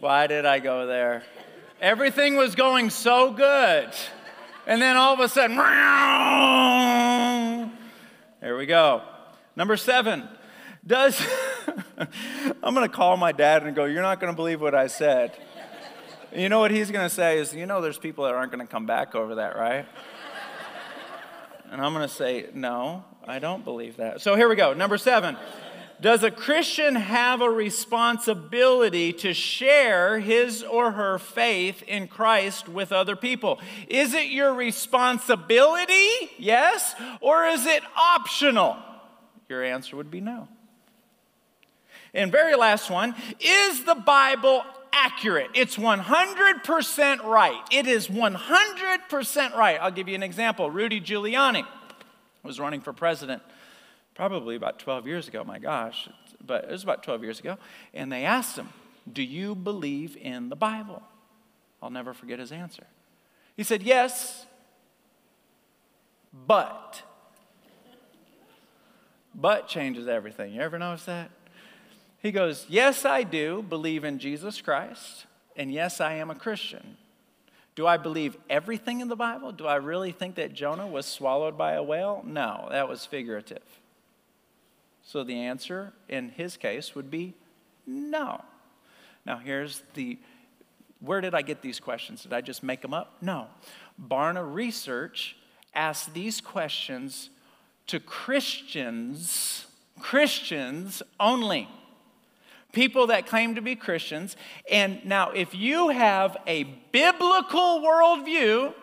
Why 0.00 0.26
did 0.26 0.46
I 0.46 0.60
go 0.60 0.86
there? 0.86 1.24
Everything 1.80 2.36
was 2.36 2.54
going 2.54 2.88
so 2.88 3.32
good. 3.32 3.90
And 4.70 4.80
then 4.80 4.96
all 4.96 5.14
of 5.14 5.18
a 5.18 5.28
sudden, 5.28 5.56
there 8.40 8.56
we 8.56 8.66
go. 8.66 9.02
Number 9.56 9.76
seven, 9.76 10.28
does, 10.86 11.20
I'm 12.62 12.72
going 12.72 12.88
to 12.88 12.94
call 12.94 13.16
my 13.16 13.32
dad 13.32 13.64
and 13.64 13.74
go, 13.74 13.86
You're 13.86 14.02
not 14.02 14.20
going 14.20 14.32
to 14.32 14.36
believe 14.36 14.60
what 14.60 14.76
I 14.76 14.86
said. 14.86 15.36
You 16.32 16.48
know 16.48 16.60
what 16.60 16.70
he's 16.70 16.92
going 16.92 17.04
to 17.04 17.12
say 17.12 17.38
is, 17.38 17.52
You 17.52 17.66
know, 17.66 17.80
there's 17.80 17.98
people 17.98 18.26
that 18.26 18.34
aren't 18.34 18.52
going 18.52 18.64
to 18.64 18.70
come 18.70 18.86
back 18.86 19.16
over 19.16 19.34
that, 19.34 19.56
right? 19.56 19.86
And 21.72 21.82
I'm 21.82 21.92
going 21.92 22.08
to 22.08 22.14
say, 22.14 22.46
No, 22.54 23.04
I 23.26 23.40
don't 23.40 23.64
believe 23.64 23.96
that. 23.96 24.20
So 24.20 24.36
here 24.36 24.48
we 24.48 24.54
go. 24.54 24.72
Number 24.72 24.98
seven. 24.98 25.36
Does 26.00 26.22
a 26.22 26.30
Christian 26.30 26.94
have 26.94 27.42
a 27.42 27.50
responsibility 27.50 29.12
to 29.14 29.34
share 29.34 30.18
his 30.18 30.62
or 30.62 30.92
her 30.92 31.18
faith 31.18 31.82
in 31.82 32.08
Christ 32.08 32.68
with 32.68 32.90
other 32.90 33.16
people? 33.16 33.60
Is 33.86 34.14
it 34.14 34.30
your 34.30 34.54
responsibility? 34.54 36.30
Yes. 36.38 36.94
Or 37.20 37.44
is 37.44 37.66
it 37.66 37.82
optional? 37.96 38.76
Your 39.48 39.62
answer 39.62 39.94
would 39.96 40.10
be 40.10 40.22
no. 40.22 40.48
And 42.14 42.32
very 42.32 42.56
last 42.56 42.90
one 42.90 43.14
is 43.38 43.84
the 43.84 43.94
Bible 43.94 44.64
accurate? 44.92 45.50
It's 45.54 45.76
100% 45.76 47.24
right. 47.24 47.60
It 47.70 47.86
is 47.86 48.08
100% 48.08 49.54
right. 49.54 49.78
I'll 49.80 49.90
give 49.90 50.08
you 50.08 50.14
an 50.14 50.22
example. 50.22 50.70
Rudy 50.70 51.00
Giuliani 51.00 51.66
was 52.42 52.58
running 52.58 52.80
for 52.80 52.94
president 52.94 53.42
probably 54.20 54.54
about 54.54 54.78
12 54.78 55.06
years 55.06 55.28
ago, 55.28 55.42
my 55.42 55.58
gosh, 55.58 56.06
but 56.46 56.64
it 56.64 56.70
was 56.70 56.82
about 56.82 57.02
12 57.02 57.22
years 57.22 57.40
ago. 57.40 57.56
And 57.94 58.12
they 58.12 58.26
asked 58.26 58.54
him, 58.54 58.68
Do 59.10 59.22
you 59.22 59.54
believe 59.54 60.14
in 60.14 60.50
the 60.50 60.56
Bible? 60.56 61.02
I'll 61.82 61.88
never 61.88 62.12
forget 62.12 62.38
his 62.38 62.52
answer. 62.52 62.84
He 63.56 63.62
said, 63.62 63.82
Yes, 63.82 64.44
but. 66.46 67.00
But 69.34 69.68
changes 69.68 70.06
everything. 70.06 70.52
You 70.52 70.60
ever 70.60 70.78
notice 70.78 71.06
that? 71.06 71.30
He 72.18 72.30
goes, 72.30 72.66
Yes, 72.68 73.06
I 73.06 73.22
do 73.22 73.64
believe 73.66 74.04
in 74.04 74.18
Jesus 74.18 74.60
Christ, 74.60 75.24
and 75.56 75.72
yes, 75.72 75.98
I 75.98 76.12
am 76.16 76.28
a 76.28 76.34
Christian. 76.34 76.98
Do 77.74 77.86
I 77.86 77.96
believe 77.96 78.36
everything 78.50 79.00
in 79.00 79.08
the 79.08 79.16
Bible? 79.16 79.52
Do 79.52 79.66
I 79.66 79.76
really 79.76 80.12
think 80.12 80.34
that 80.34 80.52
Jonah 80.52 80.86
was 80.86 81.06
swallowed 81.06 81.56
by 81.56 81.72
a 81.72 81.82
whale? 81.82 82.22
No, 82.26 82.68
that 82.70 82.86
was 82.86 83.06
figurative. 83.06 83.79
So 85.02 85.24
the 85.24 85.36
answer 85.36 85.92
in 86.08 86.30
his 86.30 86.56
case 86.56 86.94
would 86.94 87.10
be 87.10 87.34
no. 87.86 88.42
Now, 89.26 89.38
here's 89.38 89.82
the 89.94 90.18
where 91.00 91.22
did 91.22 91.34
I 91.34 91.40
get 91.40 91.62
these 91.62 91.80
questions? 91.80 92.24
Did 92.24 92.34
I 92.34 92.42
just 92.42 92.62
make 92.62 92.82
them 92.82 92.92
up? 92.92 93.16
No. 93.22 93.46
Barna 94.00 94.44
Research 94.54 95.34
asked 95.74 96.12
these 96.12 96.42
questions 96.42 97.30
to 97.86 97.98
Christians, 97.98 99.66
Christians 99.98 101.02
only 101.18 101.68
people 102.72 103.08
that 103.08 103.26
claim 103.26 103.54
to 103.54 103.60
be 103.60 103.76
Christians. 103.76 104.36
And 104.70 105.04
now, 105.04 105.30
if 105.30 105.54
you 105.54 105.88
have 105.88 106.36
a 106.46 106.64
biblical 106.92 107.80
worldview, 107.80 108.74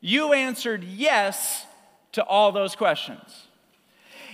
you 0.00 0.32
answered 0.32 0.84
yes 0.84 1.64
to 2.12 2.24
all 2.24 2.52
those 2.52 2.76
questions. 2.76 3.48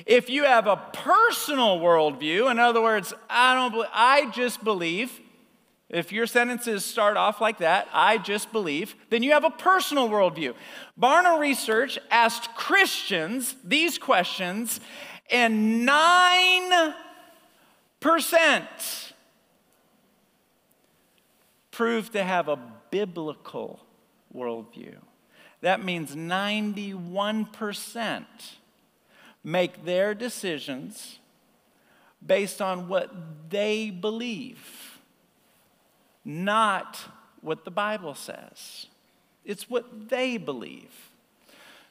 If 0.06 0.30
you 0.30 0.44
have 0.44 0.66
a 0.66 0.76
personal 0.76 1.78
worldview, 1.78 2.50
in 2.50 2.58
other 2.58 2.82
words, 2.82 3.12
I 3.28 3.54
don't, 3.54 3.86
I 3.92 4.30
just 4.30 4.64
believe. 4.64 5.20
If 5.88 6.12
your 6.12 6.26
sentences 6.26 6.84
start 6.84 7.16
off 7.16 7.40
like 7.40 7.58
that, 7.58 7.88
I 7.92 8.18
just 8.18 8.52
believe, 8.52 8.94
then 9.10 9.24
you 9.24 9.32
have 9.32 9.42
a 9.42 9.50
personal 9.50 10.08
worldview. 10.08 10.54
Barna 10.98 11.40
Research 11.40 11.98
asked 12.12 12.54
Christians 12.54 13.56
these 13.64 13.98
questions, 13.98 14.78
and 15.30 15.84
nine 15.84 16.94
percent 17.98 19.12
proved 21.72 22.12
to 22.12 22.22
have 22.22 22.48
a 22.48 22.58
biblical 22.90 23.80
worldview. 24.34 24.96
That 25.60 25.84
means 25.84 26.14
91% 26.14 28.24
make 29.42 29.84
their 29.84 30.14
decisions 30.14 31.18
based 32.24 32.60
on 32.60 32.88
what 32.88 33.10
they 33.48 33.90
believe, 33.90 34.98
not 36.24 37.00
what 37.40 37.64
the 37.64 37.70
Bible 37.70 38.14
says. 38.14 38.86
It's 39.44 39.70
what 39.70 40.08
they 40.10 40.36
believe. 40.36 41.10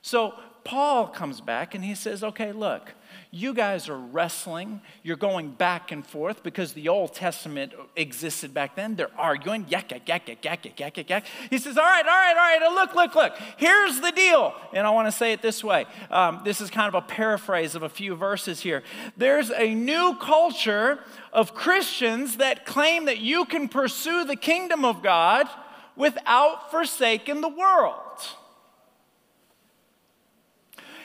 So 0.01 0.35
Paul 0.63 1.07
comes 1.07 1.41
back 1.41 1.73
and 1.73 1.83
he 1.83 1.95
says, 1.95 2.23
okay, 2.23 2.51
look, 2.51 2.93
you 3.31 3.53
guys 3.53 3.89
are 3.89 3.97
wrestling. 3.97 4.81
You're 5.03 5.15
going 5.15 5.51
back 5.51 5.91
and 5.91 6.05
forth 6.05 6.41
because 6.41 6.73
the 6.73 6.89
Old 6.89 7.13
Testament 7.13 7.73
existed 7.95 8.55
back 8.55 8.75
then. 8.75 8.95
They're 8.95 9.11
arguing. 9.15 9.67
Yak, 9.69 9.91
yak, 9.91 10.07
yak, 10.07 10.27
yak, 10.27 10.43
yak, 10.43 10.79
yak, 10.79 10.97
yak, 10.97 11.09
yak. 11.09 11.25
He 11.51 11.59
says, 11.59 11.77
All 11.77 11.83
right, 11.83 12.05
all 12.05 12.11
right, 12.11 12.35
all 12.35 12.59
right. 12.59 12.73
Look, 12.73 12.95
look, 12.95 13.13
look. 13.13 13.37
Here's 13.57 13.99
the 14.01 14.11
deal. 14.11 14.55
And 14.73 14.87
I 14.87 14.89
want 14.89 15.07
to 15.07 15.11
say 15.11 15.31
it 15.31 15.43
this 15.43 15.63
way. 15.63 15.85
Um, 16.09 16.41
this 16.43 16.59
is 16.59 16.71
kind 16.71 16.87
of 16.87 16.95
a 16.95 17.05
paraphrase 17.05 17.75
of 17.75 17.83
a 17.83 17.89
few 17.89 18.15
verses 18.15 18.61
here. 18.61 18.81
There's 19.15 19.51
a 19.51 19.75
new 19.75 20.17
culture 20.19 20.97
of 21.31 21.53
Christians 21.53 22.37
that 22.37 22.65
claim 22.65 23.05
that 23.05 23.19
you 23.19 23.45
can 23.45 23.69
pursue 23.69 24.25
the 24.25 24.35
kingdom 24.35 24.83
of 24.83 25.03
God 25.03 25.47
without 25.95 26.71
forsaking 26.71 27.41
the 27.41 27.49
world. 27.49 27.93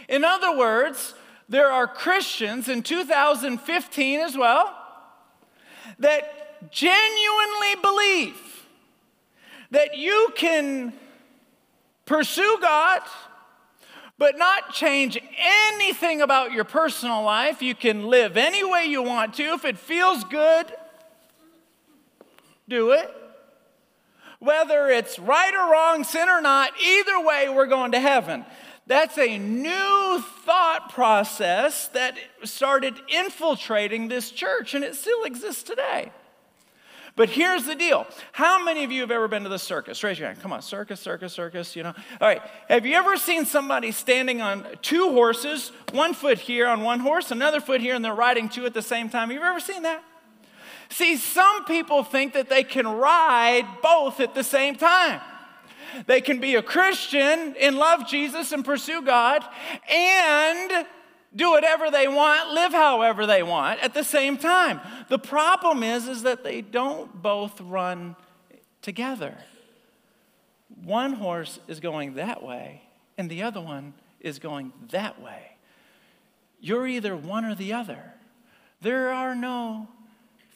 In 0.09 0.25
other 0.25 0.57
words, 0.57 1.15
there 1.49 1.71
are 1.71 1.87
Christians 1.87 2.69
in 2.69 2.83
2015 2.83 4.21
as 4.21 4.37
well 4.37 4.75
that 5.99 6.71
genuinely 6.71 7.75
believe 7.83 8.67
that 9.71 9.97
you 9.99 10.33
can 10.37 10.93
pursue 12.07 12.59
God, 12.61 13.03
but 14.19 14.39
not 14.39 14.73
change 14.73 15.19
anything 15.39 16.23
about 16.23 16.53
your 16.53 16.65
personal 16.65 17.23
life. 17.23 17.61
You 17.61 17.75
can 17.75 18.07
live 18.07 18.37
any 18.37 18.65
way 18.65 18.87
you 18.87 19.03
want 19.03 19.35
to. 19.35 19.43
If 19.43 19.65
it 19.65 19.79
feels 19.79 20.25
good, 20.25 20.73
do 22.69 22.93
it. 22.93 23.13
Whether 24.39 24.89
it's 24.89 25.19
right 25.19 25.55
or 25.55 25.73
wrong, 25.73 26.05
sin 26.05 26.29
or 26.29 26.41
not, 26.41 26.73
either 26.81 27.21
way, 27.21 27.49
we're 27.49 27.67
going 27.67 27.93
to 27.93 28.01
heaven. 28.01 28.45
That's 28.87 29.17
a 29.17 29.39
new 29.39 30.23
thought 30.45 30.91
process 30.93 31.89
that 31.89 32.19
started 32.43 32.95
infiltrating 33.09 34.09
this 34.09 34.31
church, 34.31 34.75
and 34.75 34.85
it 34.85 34.95
still 34.95 35.25
exists 35.25 35.63
today. 35.63 36.11
But 37.17 37.29
here's 37.29 37.65
the 37.65 37.77
deal. 37.77 38.07
How 38.33 38.63
many 38.63 38.83
of 38.83 38.91
you 38.91 39.01
have 39.03 39.13
ever 39.13 39.29
been 39.29 39.45
to 39.45 39.49
the 39.49 39.59
circus? 39.59 40.03
Raise 40.03 40.19
your 40.19 40.27
hand. 40.29 40.43
Come 40.43 40.53
on, 40.53 40.63
circus, 40.63 40.99
circus, 40.99 41.33
circus, 41.33 41.77
you 41.77 41.85
know. 41.85 41.95
All 42.21 42.29
right. 42.29 42.43
Have 42.69 42.85
you 42.85 42.97
ever 42.97 43.17
seen 43.17 43.47
somebody 43.47 43.93
standing 43.93 44.41
on 44.41 44.67
two 44.83 45.13
horses, 45.13 45.71
one 45.93 46.13
foot 46.13 46.39
here 46.39 46.67
on 46.67 46.83
one 46.83 46.99
horse, 46.99 47.31
another 47.31 47.61
foot 47.61 47.81
here, 47.81 47.95
and 47.95 48.05
they're 48.05 48.15
riding 48.15 48.49
two 48.49 48.67
at 48.67 48.75
the 48.75 48.83
same 48.83 49.09
time? 49.09 49.31
Have 49.31 49.39
you 49.39 49.45
ever 49.45 49.61
seen 49.61 49.83
that? 49.83 50.03
See, 50.91 51.17
some 51.17 51.65
people 51.67 52.03
think 52.03 52.33
that 52.33 52.49
they 52.49 52.65
can 52.65 52.87
ride 52.87 53.67
both 53.81 54.19
at 54.19 54.35
the 54.35 54.45
same 54.45 54.75
time. 54.75 55.21
They 56.07 56.21
can 56.21 56.41
be 56.41 56.55
a 56.55 56.63
Christian 56.63 57.55
and 57.61 57.77
love 57.77 58.07
Jesus 58.09 58.53
and 58.53 58.65
pursue 58.65 59.03
God 59.03 59.45
and 59.91 60.87
do 61.35 61.51
whatever 61.51 61.91
they 61.91 62.07
want, 62.07 62.51
live 62.51 62.73
however 62.73 63.27
they 63.27 63.43
want 63.43 63.81
at 63.81 63.95
the 63.95 64.05
same 64.05 64.37
time. 64.37 64.81
The 65.09 65.19
problem 65.19 65.83
is 65.83 66.07
is 66.07 66.23
that 66.23 66.45
they 66.45 66.61
don't 66.61 67.23
both 67.23 67.61
run 67.61 68.17
together. 68.83 69.37
One 70.83 71.15
horse 71.15 71.59
is 71.67 71.81
going 71.81 72.15
that 72.15 72.43
way 72.43 72.83
and 73.19 73.31
the 73.31 73.43
other 73.43 73.61
one 73.61 73.95
is 74.21 74.39
going 74.39 74.73
that 74.91 75.21
way. 75.21 75.57
You're 76.61 76.87
either 76.87 77.17
one 77.17 77.45
or 77.45 77.55
the 77.55 77.73
other. 77.73 78.15
There 78.81 79.13
are 79.13 79.35
no 79.35 79.89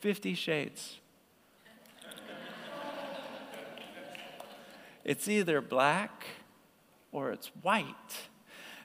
50 0.01 0.35
shades 0.35 0.99
It's 5.09 5.27
either 5.27 5.63
black 5.63 6.27
or 7.13 7.31
it's 7.33 7.51
white. 7.63 8.29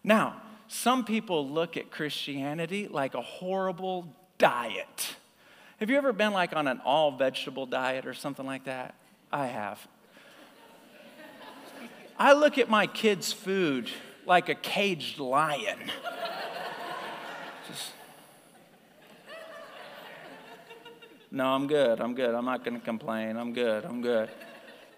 Now, 0.05 0.41
some 0.69 1.03
people 1.03 1.49
look 1.49 1.75
at 1.75 1.91
Christianity 1.91 2.87
like 2.87 3.13
a 3.13 3.21
horrible 3.21 4.07
diet. 4.37 5.17
Have 5.81 5.89
you 5.89 5.97
ever 5.97 6.13
been 6.13 6.31
like 6.31 6.55
on 6.55 6.69
an 6.69 6.79
all 6.85 7.11
vegetable 7.11 7.65
diet 7.65 8.05
or 8.05 8.13
something 8.13 8.45
like 8.45 8.63
that? 8.63 8.95
I 9.33 9.47
have. 9.47 9.85
I 12.17 12.31
look 12.31 12.57
at 12.57 12.69
my 12.69 12.87
kids' 12.87 13.33
food 13.33 13.89
like 14.25 14.47
a 14.47 14.55
caged 14.55 15.19
lion. 15.19 15.91
Just, 17.67 17.91
No, 21.31 21.47
I'm 21.47 21.67
good. 21.67 21.99
I'm 21.99 22.15
good. 22.15 22.33
I'm 22.33 22.45
not 22.45 22.63
going 22.63 22.79
to 22.79 22.85
complain. 22.85 23.35
I'm 23.35 23.51
good. 23.51 23.83
I'm 23.83 24.01
good. 24.01 24.29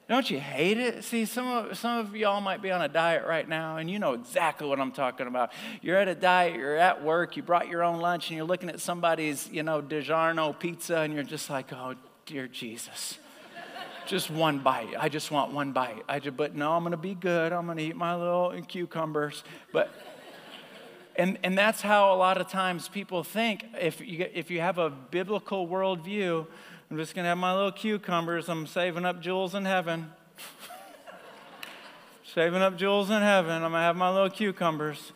Don't 0.08 0.30
you 0.30 0.40
hate 0.40 0.78
it? 0.78 1.04
See, 1.04 1.26
some 1.26 1.48
of, 1.48 1.78
some 1.78 1.98
of 1.98 2.16
y'all 2.16 2.40
might 2.40 2.62
be 2.62 2.70
on 2.70 2.82
a 2.82 2.88
diet 2.88 3.26
right 3.26 3.48
now, 3.48 3.78
and 3.78 3.90
you 3.90 3.98
know 3.98 4.14
exactly 4.14 4.68
what 4.68 4.80
I'm 4.80 4.92
talking 4.92 5.26
about. 5.26 5.52
You're 5.82 5.98
at 5.98 6.08
a 6.08 6.14
diet, 6.14 6.56
you're 6.56 6.78
at 6.78 7.04
work, 7.04 7.36
you 7.36 7.42
brought 7.42 7.68
your 7.68 7.84
own 7.84 8.00
lunch, 8.00 8.30
and 8.30 8.38
you're 8.38 8.46
looking 8.46 8.70
at 8.70 8.80
somebody's, 8.80 9.50
you 9.52 9.64
know, 9.64 9.82
DiGiorno 9.82 10.60
pizza, 10.60 10.98
and 11.00 11.12
you're 11.12 11.24
just 11.24 11.50
like, 11.50 11.74
oh, 11.74 11.96
dear 12.28 12.48
Jesus. 12.48 13.18
just 14.06 14.30
one 14.30 14.60
bite. 14.60 14.94
I 15.00 15.10
just 15.10 15.32
want 15.32 15.54
one 15.54 15.72
bite. 15.72 16.04
I 16.08 16.20
just, 16.20 16.38
but 16.38 16.56
no, 16.56 16.74
I'm 16.74 16.84
going 16.84 16.92
to 16.92 16.98
be 16.98 17.16
good. 17.16 17.52
I'm 17.52 17.66
going 17.66 17.80
to 17.80 17.84
eat 17.84 17.96
my 17.96 18.16
little 18.16 18.54
cucumbers. 18.68 19.44
But 19.74 19.92
and, 21.16 21.40
and 21.44 21.58
that's 21.58 21.82
how 21.82 22.14
a 22.14 22.18
lot 22.18 22.40
of 22.40 22.50
times 22.50 22.90
people 22.90 23.24
think. 23.24 23.66
If 23.80 24.02
you, 24.02 24.28
if 24.34 24.52
you 24.52 24.60
have 24.60 24.78
a 24.78 24.90
biblical 24.90 25.68
worldview, 25.68 26.46
I'm 26.90 26.98
just 26.98 27.16
going 27.16 27.24
to 27.24 27.30
have 27.30 27.38
my 27.38 27.54
little 27.54 27.72
cucumbers. 27.72 28.48
I'm 28.48 28.68
saving 28.68 29.06
up 29.06 29.20
jewels 29.20 29.56
in 29.56 29.66
heaven. 29.66 30.12
saving 32.34 32.62
up 32.62 32.78
jewels 32.78 33.10
in 33.10 33.22
heaven. 33.24 33.52
I'm 33.52 33.72
going 33.72 33.74
to 33.74 33.80
have 33.80 33.96
my 33.96 34.12
little 34.12 34.30
cucumbers. 34.30 35.12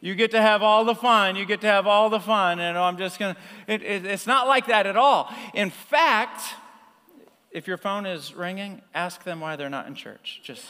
You 0.00 0.14
get 0.14 0.30
to 0.30 0.40
have 0.40 0.62
all 0.62 0.84
the 0.84 0.94
fun. 0.94 1.34
You 1.34 1.44
get 1.44 1.60
to 1.62 1.66
have 1.66 1.88
all 1.88 2.08
the 2.08 2.20
fun. 2.20 2.60
And 2.60 2.78
I'm 2.78 2.98
just 2.98 3.18
going 3.18 3.34
to, 3.34 3.72
it, 3.72 4.06
it's 4.06 4.28
not 4.28 4.46
like 4.46 4.66
that 4.66 4.86
at 4.86 4.96
all. 4.96 5.32
In 5.54 5.70
fact, 5.70 6.54
if 7.50 7.66
your 7.66 7.78
phone 7.78 8.06
is 8.06 8.32
ringing, 8.34 8.80
ask 8.94 9.24
them 9.24 9.40
why 9.40 9.56
they're 9.56 9.70
not 9.70 9.88
in 9.88 9.96
church. 9.96 10.40
Just, 10.44 10.66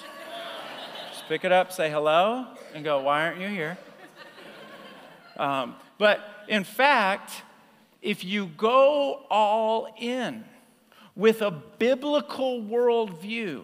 just 1.13 1.29
pick 1.29 1.45
it 1.45 1.53
up, 1.53 1.73
say 1.73 1.91
hello, 1.91 2.47
and 2.75 2.85
go, 2.85 3.01
why 3.01 3.27
aren't 3.27 3.41
you 3.41 3.49
here? 3.49 3.77
Um, 5.37 5.77
but 5.99 6.21
in 6.49 6.65
fact, 6.65 7.43
if 8.03 8.25
you 8.25 8.47
go 8.47 9.25
all 9.31 9.95
in 9.99 10.45
with 11.15 11.41
a 11.41 11.51
biblical 11.51 12.61
worldview, 12.61 13.63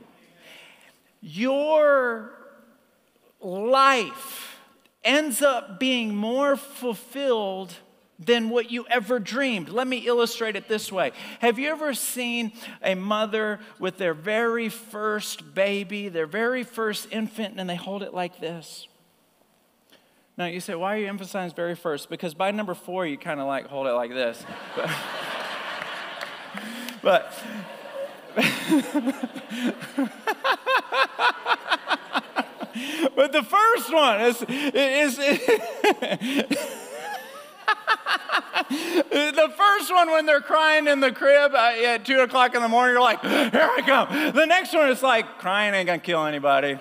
your 1.21 2.31
life 3.41 4.57
ends 5.05 5.43
up 5.43 5.81
being 5.81 6.15
more 6.15 6.57
fulfilled 6.57 7.75
than 8.19 8.51
what 8.51 8.71
you 8.71 8.85
ever 8.91 9.19
dreamed. 9.21 9.69
Let 9.69 9.87
me 9.87 9.99
illustrate 9.99 10.57
it 10.57 10.69
this 10.69 10.91
way. 10.91 11.13
Have 11.41 11.59
you 11.59 11.71
ever 11.71 11.95
seen 11.95 12.53
a 12.83 12.95
mother 12.95 13.61
with 13.79 13.97
their 13.97 14.15
very 14.15 14.69
first 14.69 15.55
baby, 15.55 16.09
their 16.09 16.27
very 16.27 16.65
first 16.65 17.09
infant, 17.13 17.59
and 17.59 17.71
they 17.71 17.77
hold 17.77 18.03
it 18.03 18.13
like 18.13 18.41
this? 18.41 18.89
Now, 20.39 20.47
you 20.47 20.61
say, 20.61 20.77
why 20.77 20.95
are 20.95 20.99
you 20.99 21.09
emphasizing 21.09 21.57
very 21.57 21.75
first? 21.75 22.09
Because 22.09 22.33
by 22.33 22.53
number 22.53 22.73
four, 22.73 23.05
you 23.05 23.19
kind 23.19 23.41
of 23.41 23.49
like 23.49 23.67
hold 23.67 23.89
it 23.89 23.93
like 23.93 24.11
this. 24.11 24.45
But, 27.01 27.33
but 28.35 28.53
the 33.33 33.43
first 33.45 33.93
one 33.93 34.21
is, 34.21 34.43
is, 34.43 35.19
is 35.19 35.39
the 39.37 39.53
first 39.57 39.93
one 39.93 40.11
when 40.11 40.27
they're 40.27 40.41
crying 40.41 40.89
in 40.89 40.99
the 40.99 41.13
crib 41.13 41.55
uh, 41.55 41.73
at 41.85 42.05
two 42.05 42.19
o'clock 42.21 42.57
in 42.57 42.63
the 42.63 42.69
morning, 42.69 42.95
you're 42.95 43.01
like, 43.01 43.21
here 43.23 43.51
I 43.55 43.83
come. 43.87 44.35
The 44.35 44.45
next 44.45 44.75
one 44.75 44.91
is 44.91 45.05
like, 45.05 45.39
crying 45.39 45.73
ain't 45.73 45.87
gonna 45.87 46.01
kill 46.01 46.27
anybody. 46.27 46.79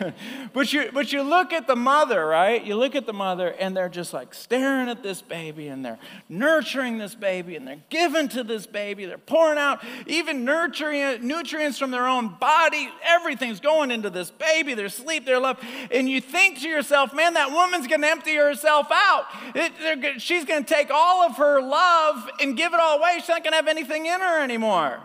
but, 0.52 0.72
you, 0.72 0.90
but 0.92 1.12
you 1.12 1.22
look 1.22 1.52
at 1.52 1.66
the 1.66 1.76
mother, 1.76 2.26
right? 2.26 2.64
You 2.64 2.76
look 2.76 2.94
at 2.94 3.06
the 3.06 3.12
mother, 3.12 3.48
and 3.48 3.76
they're 3.76 3.88
just 3.88 4.12
like 4.12 4.34
staring 4.34 4.88
at 4.88 5.02
this 5.02 5.22
baby, 5.22 5.68
and 5.68 5.84
they're 5.84 5.98
nurturing 6.28 6.98
this 6.98 7.14
baby, 7.14 7.56
and 7.56 7.66
they're 7.66 7.82
giving 7.88 8.28
to 8.28 8.42
this 8.42 8.66
baby. 8.66 9.04
They're 9.06 9.18
pouring 9.18 9.58
out 9.58 9.82
even 10.06 10.44
nurturing, 10.44 11.26
nutrients 11.26 11.78
from 11.78 11.90
their 11.90 12.06
own 12.06 12.36
body. 12.40 12.88
Everything's 13.04 13.60
going 13.60 13.90
into 13.90 14.10
this 14.10 14.30
baby, 14.30 14.74
their 14.74 14.88
sleep, 14.88 15.26
their 15.26 15.40
love. 15.40 15.58
And 15.90 16.08
you 16.08 16.20
think 16.20 16.60
to 16.60 16.68
yourself, 16.68 17.14
man, 17.14 17.34
that 17.34 17.50
woman's 17.50 17.86
going 17.86 18.02
to 18.02 18.08
empty 18.08 18.36
herself 18.36 18.88
out. 18.90 19.26
It, 19.54 20.20
she's 20.20 20.44
going 20.44 20.64
to 20.64 20.74
take 20.74 20.90
all 20.90 21.22
of 21.22 21.36
her 21.36 21.60
love 21.60 22.28
and 22.40 22.56
give 22.56 22.72
it 22.72 22.80
all 22.80 22.98
away. 22.98 23.14
She's 23.16 23.28
not 23.28 23.44
going 23.44 23.52
to 23.52 23.56
have 23.56 23.68
anything 23.68 24.06
in 24.06 24.20
her 24.20 24.42
anymore. 24.42 25.00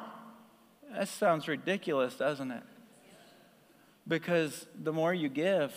That 0.93 1.07
sounds 1.09 1.47
ridiculous, 1.47 2.15
doesn't 2.15 2.51
it? 2.51 2.63
Because 4.07 4.67
the 4.81 4.93
more 4.93 5.13
you 5.13 5.29
give, 5.29 5.73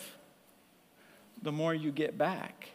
the 1.41 1.51
more 1.51 1.73
you 1.73 1.91
get 1.91 2.17
back. 2.17 2.69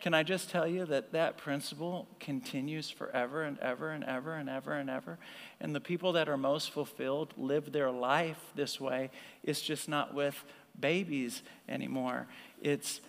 Can 0.00 0.12
I 0.12 0.22
just 0.22 0.50
tell 0.50 0.66
you 0.66 0.84
that 0.86 1.12
that 1.12 1.38
principle 1.38 2.06
continues 2.20 2.90
forever 2.90 3.42
and 3.42 3.58
ever 3.60 3.90
and 3.90 4.04
ever 4.04 4.34
and 4.34 4.50
ever 4.50 4.74
and 4.74 4.90
ever? 4.90 5.18
And 5.60 5.74
the 5.74 5.80
people 5.80 6.12
that 6.12 6.28
are 6.28 6.36
most 6.36 6.72
fulfilled 6.72 7.32
live 7.38 7.72
their 7.72 7.90
life 7.90 8.38
this 8.54 8.78
way. 8.78 9.10
It's 9.42 9.62
just 9.62 9.88
not 9.88 10.12
with 10.12 10.44
babies 10.78 11.42
anymore, 11.68 12.26
it's 12.60 13.00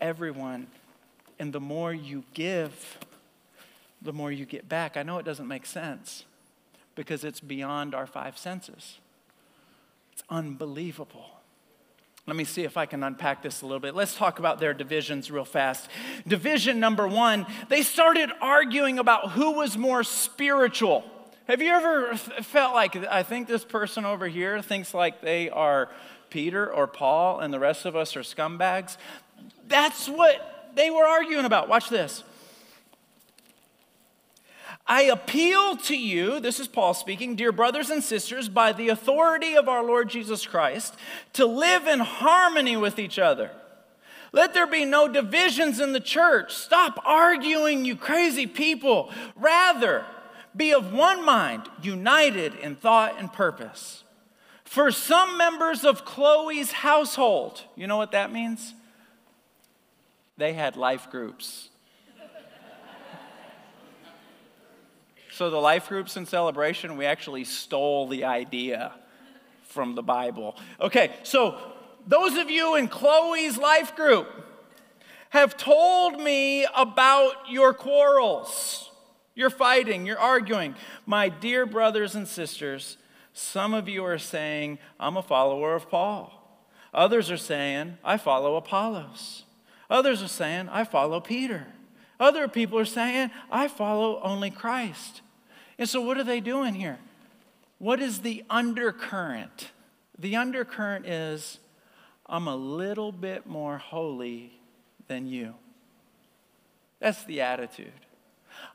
everyone. 0.00 0.68
And 1.38 1.52
the 1.52 1.60
more 1.60 1.92
you 1.92 2.24
give, 2.32 2.98
the 4.00 4.12
more 4.12 4.32
you 4.32 4.46
get 4.46 4.68
back. 4.68 4.96
I 4.96 5.02
know 5.02 5.18
it 5.18 5.24
doesn't 5.24 5.48
make 5.48 5.66
sense 5.66 6.24
because 6.94 7.24
it's 7.24 7.40
beyond 7.40 7.94
our 7.94 8.06
five 8.06 8.38
senses. 8.38 8.98
It's 10.12 10.22
unbelievable. 10.28 11.26
Let 12.26 12.36
me 12.36 12.44
see 12.44 12.62
if 12.62 12.76
I 12.76 12.86
can 12.86 13.02
unpack 13.02 13.42
this 13.42 13.62
a 13.62 13.66
little 13.66 13.80
bit. 13.80 13.96
Let's 13.96 14.14
talk 14.14 14.38
about 14.38 14.60
their 14.60 14.72
divisions 14.72 15.30
real 15.30 15.44
fast. 15.44 15.88
Division 16.26 16.78
number 16.78 17.08
one, 17.08 17.46
they 17.68 17.82
started 17.82 18.30
arguing 18.40 19.00
about 19.00 19.32
who 19.32 19.52
was 19.52 19.76
more 19.76 20.04
spiritual. 20.04 21.02
Have 21.48 21.60
you 21.60 21.70
ever 21.70 22.16
felt 22.16 22.74
like, 22.74 22.94
I 23.06 23.24
think 23.24 23.48
this 23.48 23.64
person 23.64 24.04
over 24.04 24.28
here 24.28 24.62
thinks 24.62 24.94
like 24.94 25.20
they 25.20 25.50
are 25.50 25.90
Peter 26.30 26.72
or 26.72 26.86
Paul 26.86 27.40
and 27.40 27.52
the 27.52 27.58
rest 27.58 27.86
of 27.86 27.96
us 27.96 28.14
are 28.14 28.20
scumbags? 28.20 28.96
That's 29.66 30.08
what 30.08 30.70
they 30.76 30.90
were 30.90 31.04
arguing 31.04 31.44
about. 31.44 31.68
Watch 31.68 31.88
this. 31.88 32.22
I 34.86 35.02
appeal 35.02 35.76
to 35.76 35.96
you, 35.96 36.40
this 36.40 36.58
is 36.58 36.66
Paul 36.66 36.92
speaking, 36.94 37.36
dear 37.36 37.52
brothers 37.52 37.90
and 37.90 38.02
sisters, 38.02 38.48
by 38.48 38.72
the 38.72 38.88
authority 38.88 39.54
of 39.54 39.68
our 39.68 39.84
Lord 39.84 40.10
Jesus 40.10 40.44
Christ, 40.44 40.94
to 41.34 41.46
live 41.46 41.86
in 41.86 42.00
harmony 42.00 42.76
with 42.76 42.98
each 42.98 43.18
other. 43.18 43.52
Let 44.32 44.54
there 44.54 44.66
be 44.66 44.84
no 44.84 45.08
divisions 45.08 45.78
in 45.78 45.92
the 45.92 46.00
church. 46.00 46.54
Stop 46.54 46.98
arguing, 47.04 47.84
you 47.84 47.96
crazy 47.96 48.46
people. 48.46 49.10
Rather, 49.36 50.04
be 50.56 50.72
of 50.72 50.92
one 50.92 51.24
mind, 51.24 51.62
united 51.82 52.54
in 52.56 52.74
thought 52.74 53.18
and 53.18 53.32
purpose. 53.32 54.04
For 54.64 54.90
some 54.90 55.36
members 55.36 55.84
of 55.84 56.04
Chloe's 56.04 56.72
household, 56.72 57.62
you 57.76 57.86
know 57.86 57.98
what 57.98 58.12
that 58.12 58.32
means? 58.32 58.74
They 60.38 60.54
had 60.54 60.76
life 60.76 61.10
groups. 61.10 61.68
So, 65.32 65.48
the 65.48 65.56
life 65.56 65.88
groups 65.88 66.18
in 66.18 66.26
celebration, 66.26 66.98
we 66.98 67.06
actually 67.06 67.44
stole 67.44 68.06
the 68.06 68.24
idea 68.24 68.92
from 69.62 69.94
the 69.94 70.02
Bible. 70.02 70.56
Okay, 70.78 71.10
so 71.22 71.56
those 72.06 72.36
of 72.36 72.50
you 72.50 72.74
in 72.74 72.86
Chloe's 72.86 73.56
life 73.56 73.96
group 73.96 74.28
have 75.30 75.56
told 75.56 76.20
me 76.20 76.66
about 76.76 77.32
your 77.48 77.72
quarrels. 77.72 78.90
You're 79.34 79.48
fighting, 79.48 80.04
you're 80.04 80.18
arguing. 80.18 80.74
My 81.06 81.30
dear 81.30 81.64
brothers 81.64 82.14
and 82.14 82.28
sisters, 82.28 82.98
some 83.32 83.72
of 83.72 83.88
you 83.88 84.04
are 84.04 84.18
saying, 84.18 84.78
I'm 85.00 85.16
a 85.16 85.22
follower 85.22 85.74
of 85.74 85.88
Paul. 85.88 86.60
Others 86.92 87.30
are 87.30 87.38
saying, 87.38 87.96
I 88.04 88.18
follow 88.18 88.56
Apollos. 88.56 89.44
Others 89.88 90.22
are 90.22 90.28
saying, 90.28 90.68
I 90.68 90.84
follow 90.84 91.20
Peter. 91.20 91.68
Other 92.22 92.46
people 92.46 92.78
are 92.78 92.84
saying, 92.84 93.32
I 93.50 93.66
follow 93.66 94.20
only 94.22 94.48
Christ. 94.48 95.22
And 95.76 95.88
so, 95.88 96.00
what 96.00 96.18
are 96.18 96.24
they 96.24 96.38
doing 96.38 96.72
here? 96.72 97.00
What 97.80 97.98
is 98.00 98.20
the 98.20 98.44
undercurrent? 98.48 99.72
The 100.16 100.36
undercurrent 100.36 101.04
is, 101.04 101.58
I'm 102.26 102.46
a 102.46 102.54
little 102.54 103.10
bit 103.10 103.44
more 103.44 103.76
holy 103.78 104.52
than 105.08 105.26
you. 105.26 105.54
That's 107.00 107.24
the 107.24 107.40
attitude. 107.40 107.90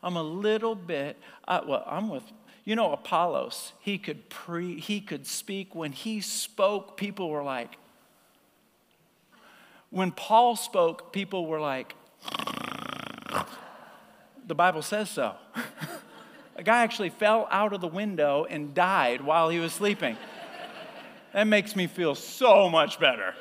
I'm 0.03 0.17
a 0.17 0.23
little 0.23 0.75
bit, 0.75 1.15
uh, 1.47 1.61
well, 1.65 1.85
I'm 1.87 2.09
with, 2.09 2.23
you 2.65 2.75
know, 2.75 2.91
Apollos, 2.91 3.71
he 3.79 3.97
could 3.97 4.27
pre, 4.27 4.77
he 4.77 4.99
could 4.99 5.25
speak. 5.25 5.73
When 5.73 5.93
he 5.93 6.19
spoke, 6.19 6.97
people 6.97 7.29
were 7.29 7.43
like, 7.43 7.77
when 9.89 10.11
Paul 10.11 10.57
spoke, 10.57 11.13
people 11.13 11.45
were 11.45 11.61
like, 11.61 11.95
the 14.47 14.55
Bible 14.55 14.81
says 14.81 15.09
so. 15.09 15.35
a 16.55 16.63
guy 16.63 16.83
actually 16.83 17.09
fell 17.09 17.47
out 17.51 17.73
of 17.73 17.81
the 17.81 17.87
window 17.87 18.45
and 18.49 18.73
died 18.73 19.21
while 19.21 19.49
he 19.49 19.59
was 19.59 19.73
sleeping. 19.73 20.17
That 21.33 21.45
makes 21.45 21.75
me 21.75 21.87
feel 21.87 22.15
so 22.15 22.69
much 22.69 22.99
better. 22.99 23.35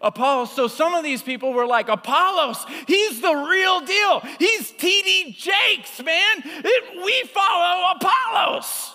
Apollos. 0.00 0.52
So 0.52 0.68
some 0.68 0.94
of 0.94 1.02
these 1.02 1.22
people 1.22 1.52
were 1.52 1.66
like, 1.66 1.88
Apollos, 1.88 2.64
he's 2.86 3.20
the 3.20 3.34
real 3.34 3.80
deal. 3.80 4.20
He's 4.38 4.72
TD 4.72 5.36
Jakes, 5.36 6.02
man. 6.02 6.42
It, 6.44 7.04
we 7.04 7.22
follow 7.28 7.92
Apollos. 7.96 8.93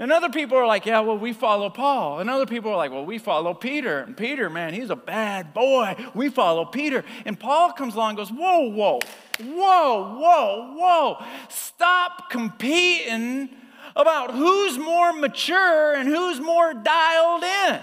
And 0.00 0.12
other 0.12 0.28
people 0.28 0.56
are 0.56 0.66
like, 0.66 0.86
yeah, 0.86 1.00
well, 1.00 1.18
we 1.18 1.32
follow 1.32 1.68
Paul. 1.70 2.20
And 2.20 2.30
other 2.30 2.46
people 2.46 2.70
are 2.70 2.76
like, 2.76 2.92
well, 2.92 3.04
we 3.04 3.18
follow 3.18 3.52
Peter. 3.52 3.98
And 3.98 4.16
Peter, 4.16 4.48
man, 4.48 4.72
he's 4.72 4.90
a 4.90 4.96
bad 4.96 5.52
boy. 5.52 5.96
We 6.14 6.28
follow 6.28 6.64
Peter. 6.64 7.04
And 7.24 7.38
Paul 7.38 7.72
comes 7.72 7.96
along 7.96 8.10
and 8.10 8.18
goes, 8.18 8.30
whoa, 8.30 8.70
whoa, 8.70 9.00
whoa, 9.40 10.18
whoa, 10.18 10.74
whoa. 10.76 11.26
Stop 11.48 12.30
competing 12.30 13.50
about 13.96 14.32
who's 14.32 14.78
more 14.78 15.12
mature 15.12 15.94
and 15.94 16.08
who's 16.08 16.38
more 16.38 16.72
dialed 16.74 17.42
in. 17.42 17.80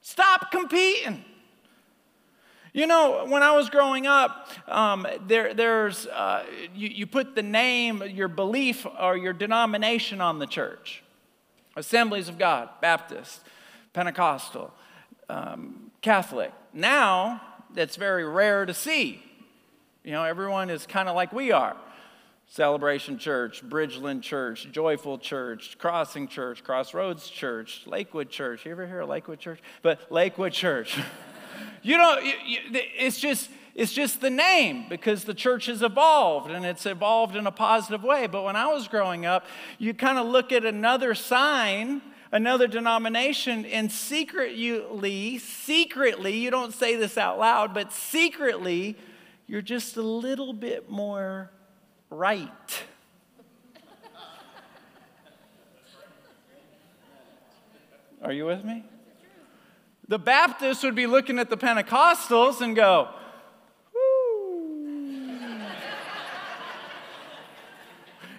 Stop 0.00 0.50
competing. 0.50 1.22
You 2.76 2.86
know, 2.86 3.24
when 3.26 3.42
I 3.42 3.52
was 3.52 3.70
growing 3.70 4.06
up, 4.06 4.50
um, 4.68 5.06
there, 5.26 5.54
there's, 5.54 6.06
uh, 6.08 6.44
you, 6.74 6.88
you 6.88 7.06
put 7.06 7.34
the 7.34 7.42
name, 7.42 8.02
your 8.10 8.28
belief, 8.28 8.86
or 9.00 9.16
your 9.16 9.32
denomination 9.32 10.20
on 10.20 10.38
the 10.38 10.46
church. 10.46 11.02
Assemblies 11.74 12.28
of 12.28 12.36
God, 12.36 12.68
Baptist, 12.82 13.40
Pentecostal, 13.94 14.74
um, 15.30 15.90
Catholic. 16.02 16.52
Now, 16.74 17.40
that's 17.72 17.96
very 17.96 18.28
rare 18.28 18.66
to 18.66 18.74
see. 18.74 19.22
You 20.04 20.12
know, 20.12 20.24
everyone 20.24 20.68
is 20.68 20.84
kind 20.84 21.08
of 21.08 21.16
like 21.16 21.32
we 21.32 21.52
are. 21.52 21.78
Celebration 22.46 23.16
Church, 23.16 23.66
Bridgeland 23.66 24.20
Church, 24.20 24.68
Joyful 24.70 25.16
Church, 25.16 25.78
Crossing 25.78 26.28
Church, 26.28 26.62
Crossroads 26.62 27.30
Church, 27.30 27.84
Lakewood 27.86 28.28
Church. 28.28 28.66
You 28.66 28.72
ever 28.72 28.86
hear 28.86 29.00
of 29.00 29.08
Lakewood 29.08 29.38
Church? 29.38 29.60
But 29.80 30.12
Lakewood 30.12 30.52
Church. 30.52 31.00
You 31.82 31.96
know, 31.98 32.16
it's 32.20 33.20
just 33.20 33.50
it's 33.76 33.92
just 33.92 34.22
the 34.22 34.30
name 34.30 34.86
because 34.88 35.24
the 35.24 35.34
church 35.34 35.66
has 35.66 35.82
evolved 35.82 36.50
and 36.50 36.64
it's 36.64 36.86
evolved 36.86 37.36
in 37.36 37.46
a 37.46 37.52
positive 37.52 38.02
way. 38.02 38.26
But 38.26 38.42
when 38.42 38.56
I 38.56 38.68
was 38.68 38.88
growing 38.88 39.26
up, 39.26 39.44
you 39.78 39.92
kind 39.92 40.18
of 40.18 40.26
look 40.26 40.50
at 40.50 40.64
another 40.64 41.14
sign, 41.14 42.00
another 42.32 42.66
denomination, 42.68 43.66
and 43.66 43.92
secretly, 43.92 45.36
secretly, 45.38 46.38
you 46.38 46.50
don't 46.50 46.72
say 46.72 46.96
this 46.96 47.18
out 47.18 47.38
loud, 47.38 47.74
but 47.74 47.92
secretly, 47.92 48.96
you're 49.46 49.60
just 49.60 49.98
a 49.98 50.02
little 50.02 50.54
bit 50.54 50.88
more 50.88 51.50
right. 52.08 52.82
Are 58.22 58.32
you 58.32 58.46
with 58.46 58.64
me? 58.64 58.84
The 60.08 60.18
Baptists 60.18 60.84
would 60.84 60.94
be 60.94 61.06
looking 61.06 61.38
at 61.38 61.50
the 61.50 61.56
Pentecostals 61.56 62.60
and 62.60 62.76
go, 62.76 63.08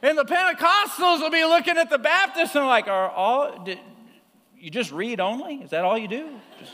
and 0.02 0.18
the 0.18 0.24
Pentecostals 0.24 1.20
will 1.20 1.30
be 1.30 1.44
looking 1.44 1.78
at 1.78 1.90
the 1.90 1.98
Baptists 1.98 2.56
and 2.56 2.66
like, 2.68 2.88
are 2.88 3.10
all, 3.10 3.64
did, 3.66 3.80
you 4.58 4.70
just 4.70 4.92
read 4.92 5.20
only? 5.20 5.56
Is 5.56 5.72
that 5.72 5.84
all 5.84 5.98
you 5.98 6.08
do? 6.08 6.30
Just, 6.60 6.74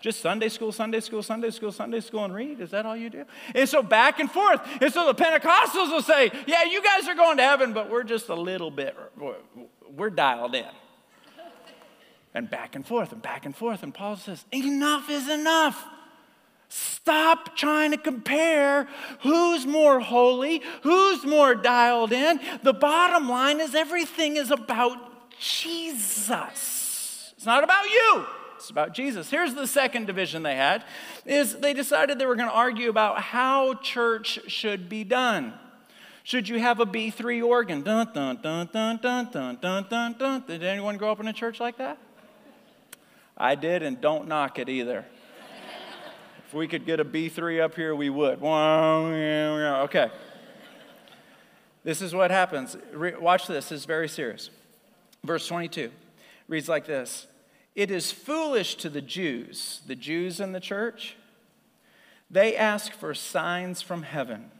just 0.00 0.20
Sunday 0.20 0.48
school, 0.48 0.72
Sunday 0.72 1.00
school, 1.00 1.22
Sunday 1.22 1.50
school, 1.50 1.70
Sunday 1.70 2.00
school, 2.00 2.24
and 2.24 2.34
read? 2.34 2.60
Is 2.60 2.70
that 2.70 2.86
all 2.86 2.96
you 2.96 3.10
do? 3.10 3.24
And 3.54 3.68
so 3.68 3.82
back 3.82 4.20
and 4.20 4.30
forth. 4.30 4.60
And 4.80 4.90
so 4.90 5.12
the 5.12 5.14
Pentecostals 5.14 5.90
will 5.90 6.00
say, 6.00 6.30
yeah, 6.46 6.64
you 6.64 6.82
guys 6.82 7.08
are 7.08 7.14
going 7.14 7.36
to 7.36 7.42
heaven, 7.42 7.74
but 7.74 7.90
we're 7.90 8.04
just 8.04 8.30
a 8.30 8.34
little 8.34 8.70
bit, 8.70 8.96
we're 9.94 10.10
dialed 10.10 10.54
in 10.54 10.64
and 12.36 12.50
back 12.50 12.76
and 12.76 12.86
forth 12.86 13.12
and 13.12 13.22
back 13.22 13.46
and 13.46 13.56
forth. 13.56 13.82
And 13.82 13.92
Paul 13.92 14.16
says, 14.16 14.44
Enough 14.52 15.08
is 15.08 15.28
enough. 15.28 15.82
Stop 16.68 17.56
trying 17.56 17.92
to 17.92 17.96
compare 17.96 18.86
who's 19.20 19.64
more 19.64 20.00
holy, 20.00 20.62
who's 20.82 21.24
more 21.24 21.54
dialed 21.54 22.12
in. 22.12 22.38
The 22.62 22.74
bottom 22.74 23.28
line 23.28 23.60
is 23.60 23.74
everything 23.74 24.36
is 24.36 24.50
about 24.50 24.98
Jesus. 25.40 27.32
It's 27.36 27.46
not 27.46 27.64
about 27.64 27.86
you. 27.86 28.26
It's 28.56 28.68
about 28.68 28.92
Jesus. 28.92 29.30
Here's 29.30 29.54
the 29.54 29.66
second 29.66 30.06
division 30.06 30.42
they 30.42 30.56
had 30.56 30.84
is 31.24 31.56
they 31.56 31.72
decided 31.72 32.18
they 32.18 32.26
were 32.26 32.36
going 32.36 32.48
to 32.48 32.54
argue 32.54 32.90
about 32.90 33.20
how 33.20 33.74
church 33.74 34.40
should 34.48 34.88
be 34.90 35.04
done. 35.04 35.54
Should 36.22 36.48
you 36.48 36.58
have 36.58 36.80
a 36.80 36.86
B3 36.86 37.42
organ? 37.46 37.82
Dun, 37.82 38.12
dun, 38.12 38.40
dun, 38.42 38.68
dun, 38.72 38.98
dun, 39.00 39.30
dun, 39.30 39.58
dun, 39.60 39.86
dun, 39.88 40.16
dun. 40.18 40.44
Did 40.46 40.64
anyone 40.64 40.96
grow 40.98 41.12
up 41.12 41.20
in 41.20 41.28
a 41.28 41.32
church 41.32 41.60
like 41.60 41.78
that? 41.78 41.98
I 43.36 43.54
did, 43.54 43.82
and 43.82 44.00
don't 44.00 44.28
knock 44.28 44.58
it 44.58 44.68
either. 44.68 45.04
if 46.46 46.54
we 46.54 46.66
could 46.66 46.86
get 46.86 47.00
a 47.00 47.04
B3 47.04 47.60
up 47.60 47.74
here, 47.74 47.94
we 47.94 48.08
would. 48.08 48.42
Okay. 48.42 50.10
This 51.84 52.02
is 52.02 52.14
what 52.14 52.30
happens. 52.30 52.76
Watch 52.94 53.46
this, 53.46 53.70
it's 53.70 53.84
very 53.84 54.08
serious. 54.08 54.50
Verse 55.22 55.46
22 55.46 55.90
reads 56.48 56.68
like 56.68 56.86
this 56.86 57.26
It 57.74 57.90
is 57.90 58.10
foolish 58.12 58.76
to 58.76 58.88
the 58.88 59.02
Jews, 59.02 59.82
the 59.86 59.96
Jews 59.96 60.40
in 60.40 60.52
the 60.52 60.60
church, 60.60 61.16
they 62.30 62.56
ask 62.56 62.92
for 62.92 63.14
signs 63.14 63.82
from 63.82 64.02
heaven. 64.02 64.50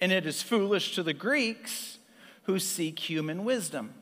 And 0.00 0.12
it 0.12 0.26
is 0.26 0.42
foolish 0.42 0.94
to 0.94 1.02
the 1.02 1.14
Greeks 1.14 1.98
who 2.44 2.58
seek 2.58 2.98
human 2.98 3.44
wisdom. 3.44 3.94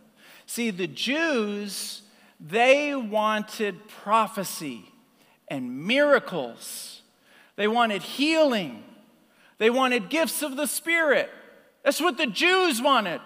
See, 0.46 0.70
the 0.70 0.86
Jews 0.86 2.02
they 2.40 2.94
wanted 2.94 3.88
prophecy 3.88 4.92
and 5.48 5.86
miracles. 5.86 7.02
They 7.56 7.68
wanted 7.68 8.02
healing. 8.02 8.82
They 9.58 9.70
wanted 9.70 10.08
gifts 10.10 10.42
of 10.42 10.56
the 10.56 10.66
Spirit. 10.66 11.30
That's 11.84 12.00
what 12.00 12.16
the 12.16 12.26
Jews 12.26 12.82
wanted. 12.82 13.20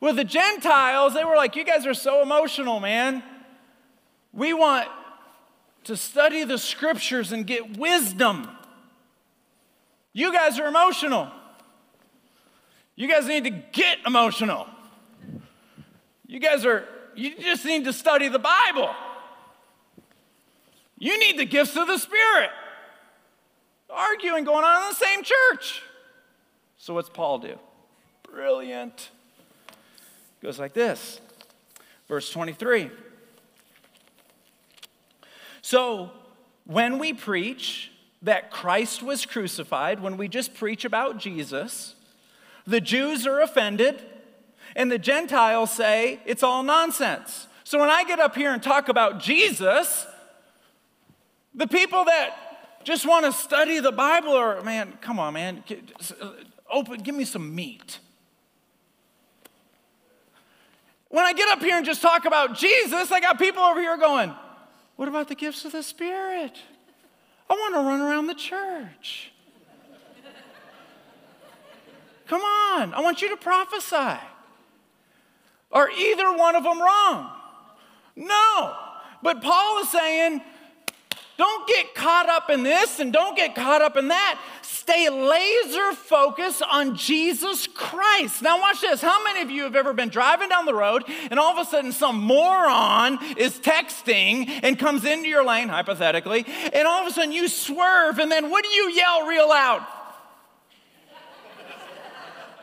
With 0.00 0.16
the 0.16 0.24
Gentiles, 0.24 1.14
they 1.14 1.24
were 1.24 1.36
like, 1.36 1.56
You 1.56 1.64
guys 1.64 1.86
are 1.86 1.94
so 1.94 2.22
emotional, 2.22 2.80
man. 2.80 3.22
We 4.32 4.52
want 4.52 4.88
to 5.84 5.96
study 5.96 6.44
the 6.44 6.58
scriptures 6.58 7.32
and 7.32 7.46
get 7.46 7.76
wisdom. 7.76 8.48
You 10.12 10.32
guys 10.32 10.58
are 10.58 10.66
emotional. 10.66 11.30
You 12.96 13.08
guys 13.08 13.26
need 13.26 13.44
to 13.44 13.50
get 13.50 13.98
emotional. 14.06 14.66
You 16.26 16.38
guys 16.38 16.64
are 16.64 16.86
you 17.20 17.36
just 17.36 17.64
need 17.64 17.84
to 17.84 17.92
study 17.92 18.28
the 18.28 18.38
Bible. 18.38 18.90
You 20.98 21.18
need 21.18 21.38
the 21.38 21.44
gifts 21.44 21.76
of 21.76 21.86
the 21.86 21.98
Spirit. 21.98 22.50
Arguing 23.90 24.44
going 24.44 24.64
on 24.64 24.82
in 24.82 24.88
the 24.88 24.94
same 24.94 25.22
church. 25.22 25.82
So, 26.78 26.94
what's 26.94 27.10
Paul 27.10 27.38
do? 27.38 27.58
Brilliant. 28.22 29.10
Goes 30.42 30.58
like 30.58 30.72
this. 30.72 31.20
Verse 32.08 32.30
23. 32.30 32.90
So, 35.60 36.10
when 36.64 36.98
we 36.98 37.12
preach 37.12 37.90
that 38.22 38.50
Christ 38.50 39.02
was 39.02 39.26
crucified, 39.26 40.00
when 40.00 40.16
we 40.16 40.28
just 40.28 40.54
preach 40.54 40.84
about 40.84 41.18
Jesus, 41.18 41.96
the 42.66 42.80
Jews 42.80 43.26
are 43.26 43.40
offended 43.40 44.02
and 44.76 44.90
the 44.90 44.98
Gentiles 44.98 45.70
say 45.70 46.20
it's 46.24 46.42
all 46.42 46.62
nonsense. 46.62 47.46
So 47.64 47.78
when 47.78 47.90
I 47.90 48.04
get 48.04 48.18
up 48.18 48.34
here 48.34 48.52
and 48.52 48.62
talk 48.62 48.88
about 48.88 49.20
Jesus, 49.20 50.06
the 51.54 51.66
people 51.66 52.04
that 52.04 52.82
just 52.84 53.06
want 53.06 53.26
to 53.26 53.32
study 53.32 53.80
the 53.80 53.92
Bible 53.92 54.32
are, 54.34 54.62
man, 54.62 54.94
come 55.00 55.18
on, 55.18 55.34
man, 55.34 55.62
uh, 56.20 56.30
open, 56.70 57.00
give 57.00 57.14
me 57.14 57.24
some 57.24 57.54
meat. 57.54 57.98
When 61.08 61.24
I 61.24 61.32
get 61.32 61.48
up 61.48 61.60
here 61.60 61.76
and 61.76 61.84
just 61.84 62.02
talk 62.02 62.24
about 62.24 62.56
Jesus, 62.56 63.10
I 63.10 63.20
got 63.20 63.38
people 63.38 63.62
over 63.62 63.80
here 63.80 63.96
going, 63.96 64.32
what 64.96 65.08
about 65.08 65.28
the 65.28 65.34
gifts 65.34 65.64
of 65.64 65.72
the 65.72 65.82
Spirit? 65.82 66.56
I 67.48 67.54
want 67.54 67.74
to 67.74 67.80
run 67.80 68.00
around 68.00 68.28
the 68.28 68.34
church. 68.34 69.32
Come 72.26 72.42
on, 72.42 72.94
I 72.94 73.00
want 73.00 73.22
you 73.22 73.28
to 73.30 73.36
prophesy. 73.36 74.20
Are 75.72 75.90
either 75.90 76.32
one 76.36 76.56
of 76.56 76.64
them 76.64 76.80
wrong? 76.80 77.30
No. 78.16 78.76
But 79.22 79.42
Paul 79.42 79.80
is 79.80 79.90
saying, 79.90 80.40
don't 81.40 81.66
get 81.66 81.94
caught 81.94 82.28
up 82.28 82.50
in 82.50 82.64
this 82.64 83.00
and 83.00 83.12
don't 83.12 83.34
get 83.34 83.54
caught 83.54 83.80
up 83.80 83.96
in 83.96 84.08
that. 84.08 84.38
Stay 84.60 85.08
laser 85.08 85.92
focused 85.92 86.62
on 86.62 86.96
Jesus 86.96 87.66
Christ. 87.66 88.42
Now, 88.42 88.60
watch 88.60 88.82
this. 88.82 89.00
How 89.00 89.24
many 89.24 89.40
of 89.40 89.50
you 89.50 89.62
have 89.62 89.74
ever 89.74 89.94
been 89.94 90.10
driving 90.10 90.50
down 90.50 90.66
the 90.66 90.74
road 90.74 91.04
and 91.30 91.40
all 91.40 91.56
of 91.56 91.66
a 91.66 91.70
sudden 91.70 91.92
some 91.92 92.20
moron 92.20 93.18
is 93.38 93.58
texting 93.58 94.50
and 94.62 94.78
comes 94.78 95.06
into 95.06 95.28
your 95.28 95.42
lane, 95.42 95.68
hypothetically, 95.68 96.44
and 96.74 96.86
all 96.86 97.06
of 97.06 97.10
a 97.10 97.14
sudden 97.14 97.32
you 97.32 97.48
swerve 97.48 98.18
and 98.18 98.30
then 98.30 98.50
what 98.50 98.62
do 98.62 98.70
you 98.70 98.90
yell 98.90 99.26
real 99.26 99.48
loud? 99.48 99.86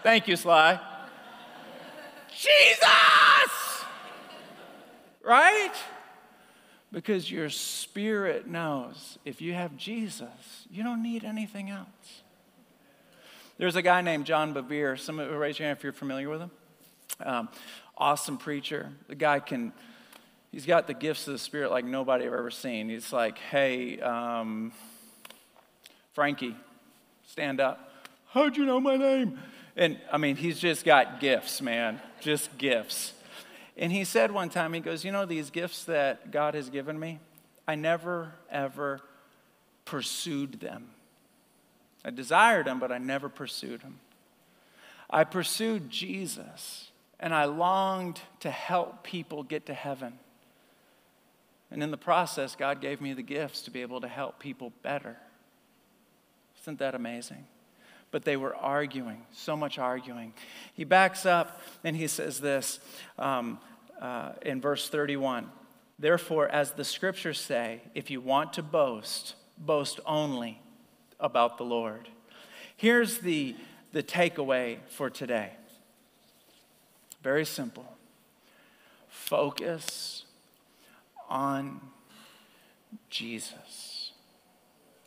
Thank 0.04 0.28
you, 0.28 0.36
Sly. 0.36 0.80
Jesus! 2.38 3.86
Right? 5.24 5.74
Because 6.92 7.30
your 7.30 7.50
spirit 7.50 8.48
knows 8.48 9.18
if 9.26 9.42
you 9.42 9.54
have 9.54 9.76
Jesus, 9.76 10.68
you 10.72 10.84
don't 10.84 11.04
need 11.04 11.24
anything 11.24 11.70
else. 11.70 12.22
There's 13.58 13.76
a 13.76 13.82
guy 13.82 14.02
named 14.02 14.26
John 14.26 14.54
Bevere. 14.54 15.00
Some 15.00 15.20
of 15.20 15.30
you 15.30 15.36
raise 15.36 15.58
your 15.58 15.68
hand 15.68 15.78
if 15.78 15.84
you're 15.84 15.92
familiar 15.92 16.30
with 16.30 16.42
him. 16.42 16.52
Um, 17.20 17.50
awesome 17.98 18.38
preacher. 18.38 18.92
The 19.08 19.16
guy 19.16 19.40
can, 19.40 19.74
he's 20.52 20.66
got 20.66 20.86
the 20.86 20.94
gifts 20.94 21.28
of 21.28 21.34
the 21.34 21.40
Spirit 21.40 21.72
like 21.72 21.84
nobody 21.84 22.26
I've 22.26 22.34
ever 22.34 22.52
seen. 22.52 22.88
He's 22.88 23.12
like, 23.12 23.40
hey, 23.40 24.00
um, 24.00 24.72
Frankie, 26.14 26.56
stand 27.26 27.60
up. 27.60 27.92
How'd 28.30 28.56
you 28.56 28.66
know 28.66 28.80
my 28.80 28.96
name? 28.96 29.40
And 29.78 30.00
I 30.12 30.18
mean, 30.18 30.36
he's 30.36 30.60
just 30.60 30.84
got 30.84 31.20
gifts, 31.20 31.62
man, 31.62 32.02
just 32.20 32.58
gifts. 32.58 33.14
And 33.78 33.92
he 33.92 34.04
said 34.06 34.32
one 34.32 34.50
time, 34.50 34.74
he 34.74 34.80
goes, 34.80 35.06
You 35.06 35.12
know, 35.12 35.26
these 35.26 35.52
gifts 35.52 35.84
that 35.84 36.32
God 36.32 36.56
has 36.56 36.70
given 36.70 37.00
me, 37.00 37.20
I 37.68 37.76
never, 37.76 38.34
ever 38.50 39.02
pursued 39.86 40.60
them. 40.60 40.90
I 42.04 42.10
desired 42.10 42.66
them, 42.66 42.80
but 42.80 42.92
I 42.92 42.98
never 42.98 43.30
pursued 43.30 43.82
them. 43.82 44.00
I 45.10 45.24
pursued 45.24 45.90
Jesus, 45.92 46.90
and 47.20 47.34
I 47.34 47.46
longed 47.46 48.20
to 48.40 48.50
help 48.50 49.04
people 49.04 49.44
get 49.44 49.68
to 49.68 49.74
heaven. 49.76 50.14
And 51.70 51.84
in 51.84 51.92
the 51.92 51.98
process, 51.98 52.56
God 52.56 52.82
gave 52.82 53.00
me 53.00 53.14
the 53.14 53.22
gifts 53.22 53.62
to 53.64 53.72
be 53.72 53.82
able 53.84 54.02
to 54.02 54.08
help 54.08 54.40
people 54.40 54.74
better. 54.82 55.18
Isn't 56.62 56.80
that 56.80 56.96
amazing? 56.96 57.46
But 58.12 58.24
they 58.24 58.38
were 58.38 58.56
arguing, 58.56 59.24
so 59.34 59.58
much 59.58 59.78
arguing. 59.78 60.34
He 60.74 60.84
backs 60.84 61.26
up 61.26 61.62
and 61.84 61.96
he 61.96 62.08
says 62.08 62.40
this 62.40 62.80
um, 63.20 63.60
uh, 64.02 64.32
in 64.42 64.62
verse 64.62 64.90
31 64.90 65.50
Therefore, 66.00 66.48
as 66.48 66.72
the 66.72 66.84
scriptures 66.84 67.40
say, 67.40 67.82
if 67.96 68.12
you 68.12 68.22
want 68.22 68.54
to 68.54 68.64
boast, 68.64 69.34
boast 69.58 70.00
only 70.06 70.62
about 71.20 71.58
the 71.58 71.64
Lord. 71.64 72.08
Here's 72.76 73.18
the, 73.20 73.56
the 73.92 74.04
takeaway 74.04 74.78
for 74.90 75.10
today 75.10 75.52
very 77.24 77.46
simple 77.46 77.86
focus 79.10 80.24
on 81.28 81.82
Jesus. 83.10 84.12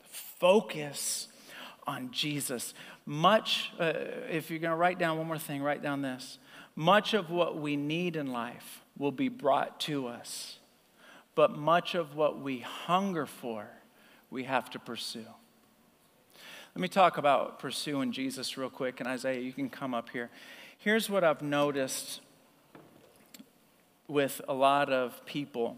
Focus 0.03 1.29
on 1.91 2.11
Jesus. 2.13 2.73
Much, 3.05 3.73
uh, 3.81 3.93
if 4.31 4.49
you're 4.49 4.61
going 4.61 4.71
to 4.71 4.77
write 4.77 4.99
down 4.99 5.19
one 5.19 5.27
more 5.27 5.39
thing, 5.39 5.61
write 5.63 5.83
down 5.83 6.03
this. 6.03 6.39
Much 6.77 7.15
of 7.15 7.31
what 7.31 7.59
we 7.59 7.77
need 7.77 8.15
in 8.15 8.33
life 8.33 8.83
will 8.97 9.11
be 9.11 9.29
brought 9.29 9.81
to 9.81 10.07
us, 10.07 10.59
but 11.35 11.59
much 11.59 11.95
of 11.95 12.15
what 12.15 12.41
we 12.41 12.61
hunger 12.61 13.27
for, 13.27 13.67
we 14.31 14.45
have 14.45 14.71
to 14.71 14.79
pursue. 14.79 15.27
Let 16.75 16.81
me 16.81 16.89
talk 16.89 17.19
about 17.19 17.59
pursuing 17.59 18.13
Jesus 18.13 18.57
real 18.57 18.71
quick, 18.71 19.01
and 19.01 19.09
Isaiah, 19.09 19.41
you 19.41 19.53
can 19.53 19.69
come 19.69 19.93
up 19.93 20.11
here. 20.11 20.31
Here's 20.79 21.11
what 21.11 21.25
I've 21.25 21.43
noticed 21.43 22.21
with 24.07 24.41
a 24.49 24.55
lot 24.55 24.93
of 24.93 25.25
people 25.27 25.77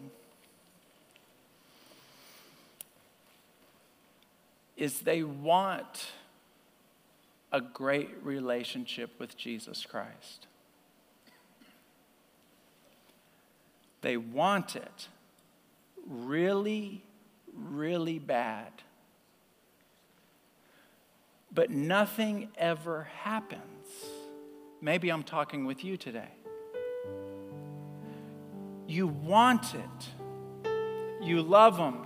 is 4.83 5.03
they 5.03 5.23
want 5.23 6.11
a 7.53 7.61
great 7.61 8.11
relationship 8.25 9.13
with 9.21 9.37
Jesus 9.37 9.87
Christ. 9.87 10.49
They 14.01 14.17
want 14.17 14.75
it 14.75 15.07
really, 16.05 17.05
really 17.57 18.19
bad. 18.19 18.73
But 21.55 21.71
nothing 21.71 22.49
ever 22.59 23.05
happens. 23.21 23.87
Maybe 24.81 25.11
I'm 25.11 25.23
talking 25.23 25.65
with 25.65 25.85
you 25.85 25.97
today. 25.97 26.33
You 28.89 29.07
want 29.07 29.77
it, 29.77 30.71
you 31.23 31.41
love 31.41 31.79
Him, 31.79 31.99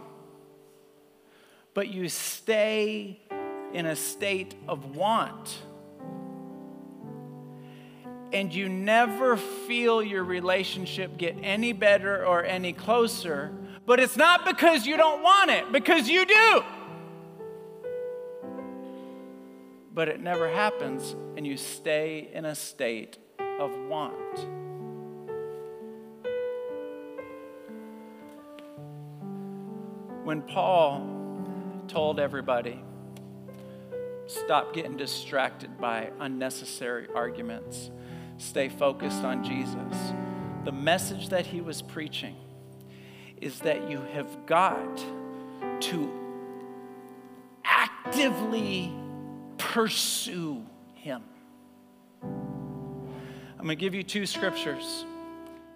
but 1.77 1.93
you 1.93 2.09
stay 2.09 3.21
in 3.75 3.85
a 3.85 3.95
state 3.95 4.55
of 4.67 4.97
want. 4.97 5.59
And 8.33 8.51
you 8.51 8.71
never 8.71 9.37
feel 9.37 10.03
your 10.03 10.25
relationship 10.25 11.19
get 11.19 11.37
any 11.43 11.75
better 11.75 12.25
or 12.25 12.43
any 12.43 12.73
closer, 12.73 13.53
but 13.85 14.01
it's 14.01 14.17
not 14.17 14.47
because 14.47 14.87
you 14.87 14.97
don't 14.97 15.23
want 15.23 15.51
it, 15.51 15.71
because 15.71 16.09
you 16.09 16.25
do. 16.25 16.65
But 19.93 20.09
it 20.09 20.19
never 20.19 20.49
happens, 20.49 21.15
and 21.37 21.47
you 21.47 21.59
stay 21.59 22.31
in 22.33 22.47
a 22.47 22.55
state 22.55 23.19
of 23.61 23.71
want. 23.87 24.39
When 30.25 30.41
Paul 30.41 31.16
told 31.87 32.21
everybody, 32.21 32.83
stop 34.27 34.73
getting 34.75 34.97
distracted 34.97 35.79
by 35.81 36.11
unnecessary 36.21 37.09
arguments, 37.15 37.91
stay 38.39 38.69
focused 38.69 39.25
on 39.25 39.45
Jesus. 39.45 40.13
The 40.65 40.73
message 40.73 41.29
that 41.29 41.47
he 41.47 41.61
was 41.61 41.83
preaching 41.83 42.37
is 43.41 43.61
that 43.61 43.91
you 43.91 44.01
have 44.13 44.47
got 44.47 45.05
to 45.81 46.11
actively 47.65 48.93
pursue 49.59 50.65
him. 50.95 51.23
I'm 52.23 53.65
going 53.65 53.69
to 53.69 53.77
give 53.77 53.95
you 53.95 54.03
two 54.03 54.27
scriptures. 54.27 55.05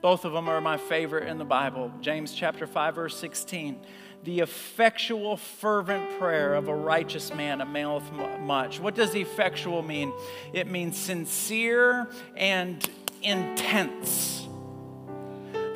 Both 0.02 0.24
of 0.24 0.32
them 0.32 0.48
are 0.48 0.60
my 0.60 0.76
favorite 0.76 1.28
in 1.28 1.38
the 1.38 1.44
Bible. 1.44 1.92
James 2.00 2.32
chapter 2.32 2.66
5 2.66 2.94
verse 2.94 3.16
16 3.16 3.80
the 4.22 4.40
effectual, 4.40 5.36
fervent 5.36 6.18
prayer 6.18 6.54
of 6.54 6.68
a 6.68 6.74
righteous 6.74 7.32
man 7.32 7.62
availeth 7.62 8.12
much. 8.40 8.78
What 8.78 8.94
does 8.94 9.14
effectual 9.14 9.82
mean? 9.82 10.12
It 10.52 10.66
means 10.66 10.98
sincere 10.98 12.06
and 12.36 12.86
intense. 13.22 14.46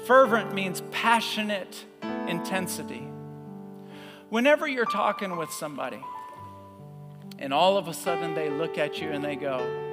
Fervent 0.06 0.52
means 0.52 0.82
passionate 0.90 1.84
intensity. 2.28 3.08
Whenever 4.28 4.68
you're 4.68 4.84
talking 4.84 5.36
with 5.36 5.50
somebody, 5.50 6.00
and 7.38 7.54
all 7.54 7.78
of 7.78 7.88
a 7.88 7.94
sudden 7.94 8.34
they 8.34 8.50
look 8.50 8.76
at 8.76 9.00
you 9.00 9.10
and 9.10 9.24
they 9.24 9.36
go, 9.36 9.83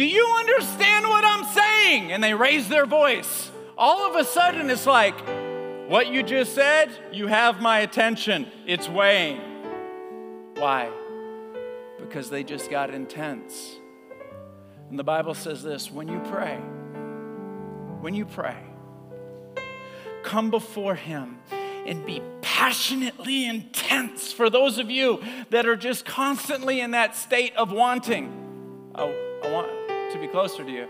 Do 0.00 0.06
you 0.06 0.26
understand 0.38 1.04
what 1.04 1.26
I'm 1.26 1.44
saying? 1.44 2.10
And 2.10 2.24
they 2.24 2.32
raise 2.32 2.70
their 2.70 2.86
voice. 2.86 3.50
All 3.76 4.08
of 4.08 4.16
a 4.16 4.24
sudden 4.24 4.70
it's 4.70 4.86
like, 4.86 5.14
what 5.90 6.06
you 6.06 6.22
just 6.22 6.54
said, 6.54 6.88
you 7.12 7.26
have 7.26 7.60
my 7.60 7.80
attention. 7.80 8.46
It's 8.66 8.88
weighing. 8.88 9.42
Why? 10.56 10.90
Because 11.98 12.30
they 12.30 12.44
just 12.44 12.70
got 12.70 12.88
intense. 12.88 13.76
And 14.88 14.98
the 14.98 15.04
Bible 15.04 15.34
says 15.34 15.62
this 15.62 15.90
when 15.90 16.08
you 16.08 16.18
pray, 16.30 16.56
when 18.00 18.14
you 18.14 18.24
pray, 18.24 18.56
come 20.22 20.48
before 20.48 20.94
Him 20.94 21.40
and 21.50 22.06
be 22.06 22.22
passionately 22.40 23.44
intense. 23.44 24.32
For 24.32 24.48
those 24.48 24.78
of 24.78 24.90
you 24.90 25.22
that 25.50 25.66
are 25.66 25.76
just 25.76 26.06
constantly 26.06 26.80
in 26.80 26.92
that 26.92 27.16
state 27.16 27.54
of 27.54 27.70
wanting, 27.70 28.32
I, 28.94 29.02
I 29.44 29.50
want 29.52 29.79
to 30.12 30.18
be 30.18 30.26
closer 30.26 30.64
to 30.64 30.70
you. 30.70 30.86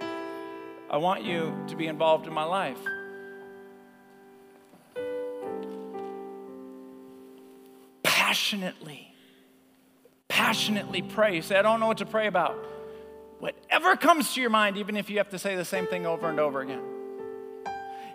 I 0.91 0.97
want 0.97 1.25
you 1.25 1.55
to 1.69 1.77
be 1.77 1.87
involved 1.87 2.27
in 2.27 2.33
my 2.33 2.45
life. 2.45 2.79
passionately, 8.31 9.13
passionately 10.29 11.03
pray. 11.03 11.41
Say, 11.41 11.57
I 11.57 11.63
don't 11.63 11.81
know 11.81 11.89
what 11.89 11.99
to 11.99 12.07
pray 12.07 12.29
about. 12.29 12.57
Whatever 13.41 13.97
comes 13.97 14.35
to 14.35 14.41
your 14.41 14.51
mind, 14.51 14.77
even 14.77 14.97
if 14.97 15.11
you 15.11 15.19
have 15.19 15.31
to 15.31 15.39
say 15.39 15.57
the 15.57 15.65
same 15.65 15.87
thing 15.87 16.07
over 16.07 16.29
and 16.29 16.39
over 16.39 16.61
again. 16.61 16.83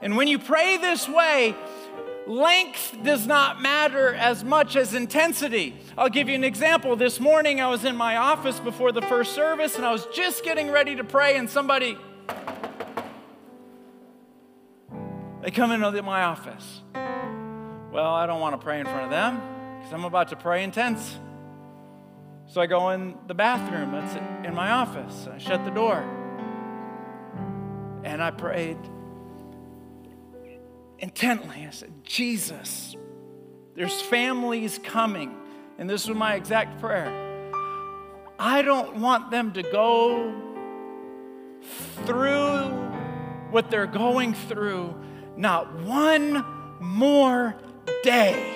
And 0.02 0.16
when 0.16 0.28
you 0.28 0.40
pray 0.40 0.78
this 0.78 1.08
way, 1.10 1.54
length 2.28 2.98
does 3.04 3.28
not 3.28 3.62
matter 3.62 4.14
as 4.14 4.44
much 4.44 4.76
as 4.76 4.94
intensity. 4.94 5.76
I'll 5.98 6.10
give 6.10 6.28
you 6.28 6.36
an 6.36 6.44
example. 6.44 6.96
This 6.96 7.20
morning 7.20 7.62
I 7.62 7.68
was 7.68 7.86
in 7.86 7.96
my 7.96 8.18
office 8.18 8.60
before 8.60 8.92
the 8.92 9.02
first 9.04 9.34
service 9.34 9.76
and 9.76 9.86
I 9.86 9.92
was 9.92 10.06
just 10.14 10.44
getting 10.44 10.72
ready 10.72 10.96
to 10.96 11.04
pray, 11.04 11.38
and 11.38 11.50
somebody, 11.50 11.98
they 15.42 15.52
come 15.52 15.72
into 15.72 16.02
my 16.04 16.24
office. 16.24 16.82
Well, 17.92 18.14
I 18.14 18.26
don't 18.26 18.42
want 18.42 18.60
to 18.60 18.64
pray 18.64 18.80
in 18.80 18.86
front 18.86 19.06
of 19.06 19.10
them 19.10 19.42
because 19.78 19.94
I'm 19.94 20.06
about 20.06 20.30
to 20.30 20.36
pray 20.36 20.64
intense. 20.64 21.18
So 22.48 22.62
I 22.62 22.68
go 22.68 22.90
in 22.92 23.16
the 23.28 23.34
bathroom 23.34 23.92
that's 23.92 24.16
in 24.46 24.54
my 24.54 24.72
office. 24.72 25.28
I 25.32 25.38
shut 25.38 25.64
the 25.66 25.72
door. 25.72 26.04
And 28.04 28.22
I 28.22 28.32
prayed 28.32 28.78
intently. 31.06 31.68
I 31.68 31.70
said, 31.70 31.94
Jesus, 32.04 32.96
there's 33.76 34.02
families 34.02 34.80
coming. 34.84 35.38
And 35.78 35.88
this 35.88 36.08
was 36.08 36.18
my 36.18 36.34
exact 36.34 36.82
prayer. 36.82 37.52
I 38.40 38.64
don't 38.64 38.96
want 38.96 39.30
them 39.30 39.54
to 39.54 39.62
go 39.62 40.34
through 42.06 42.72
what 43.52 43.70
they're 43.70 43.86
going 43.86 44.34
through, 44.34 44.96
not 45.38 45.80
one 45.82 46.44
more 46.80 47.56
day. 48.02 48.52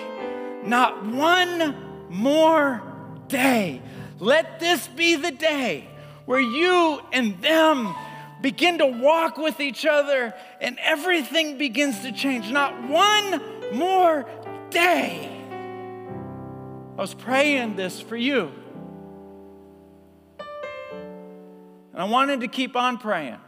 Not 0.64 1.06
one 1.06 2.10
more 2.10 2.82
day. 3.28 3.84
Let 4.18 4.60
this 4.60 4.88
be 4.88 5.16
the 5.16 5.32
day 5.32 5.88
where 6.26 6.42
you 6.42 7.00
and 7.14 7.40
them 7.44 7.96
begin 8.42 8.78
to 8.78 8.86
walk 8.86 9.38
with 9.38 9.60
each 9.60 9.86
other 9.86 10.34
and 10.62 10.78
everything 10.82 11.58
begins 11.58 12.00
to 12.02 12.12
change. 12.12 12.52
Not 12.52 12.90
one 12.90 13.42
more 13.74 14.26
day. 14.70 15.36
I 16.98 17.02
was 17.02 17.14
praying 17.14 17.76
this 17.76 18.00
for 18.00 18.16
you. 18.18 18.52
And 21.94 22.02
I 22.02 22.06
wanted 22.06 22.42
to 22.42 22.48
keep 22.48 22.76
on 22.76 22.98
praying. 22.98 23.40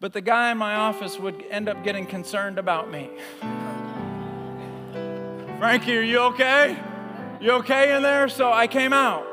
But 0.00 0.12
the 0.12 0.20
guy 0.20 0.50
in 0.50 0.58
my 0.58 0.76
office 0.76 1.18
would 1.18 1.44
end 1.50 1.68
up 1.68 1.84
getting 1.84 2.06
concerned 2.06 2.58
about 2.58 2.90
me. 2.90 3.10
Frankie, 5.58 5.98
are 5.98 6.02
you 6.02 6.20
okay? 6.20 6.78
You 7.40 7.52
okay 7.52 7.94
in 7.94 8.02
there? 8.02 8.28
So 8.28 8.50
I 8.50 8.66
came 8.66 8.92
out. 8.92 9.26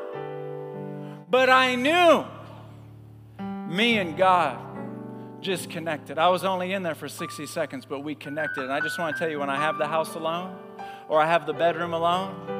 But 1.30 1.50
I 1.50 1.76
knew 1.76 2.26
me 3.68 4.00
and 4.00 4.18
God 4.18 4.60
just 5.42 5.70
connected. 5.70 6.18
I 6.18 6.30
was 6.30 6.44
only 6.44 6.74
in 6.74 6.84
there 6.84 6.96
for 6.96 7.08
60 7.08 7.46
seconds, 7.46 7.86
but 7.86 8.00
we 8.00 8.16
connected. 8.16 8.64
And 8.64 8.74
I 8.74 8.80
just 8.80 8.98
want 8.98 9.16
to 9.16 9.20
tell 9.20 9.30
you 9.30 9.40
when 9.40 9.50
I 9.50 9.58
have 9.58 9.78
the 9.78 9.88
house 9.88 10.16
alone 10.16 10.58
or 11.08 11.22
I 11.22 11.28
have 11.28 11.46
the 11.46 11.54
bedroom 11.54 11.94
alone, 11.94 12.58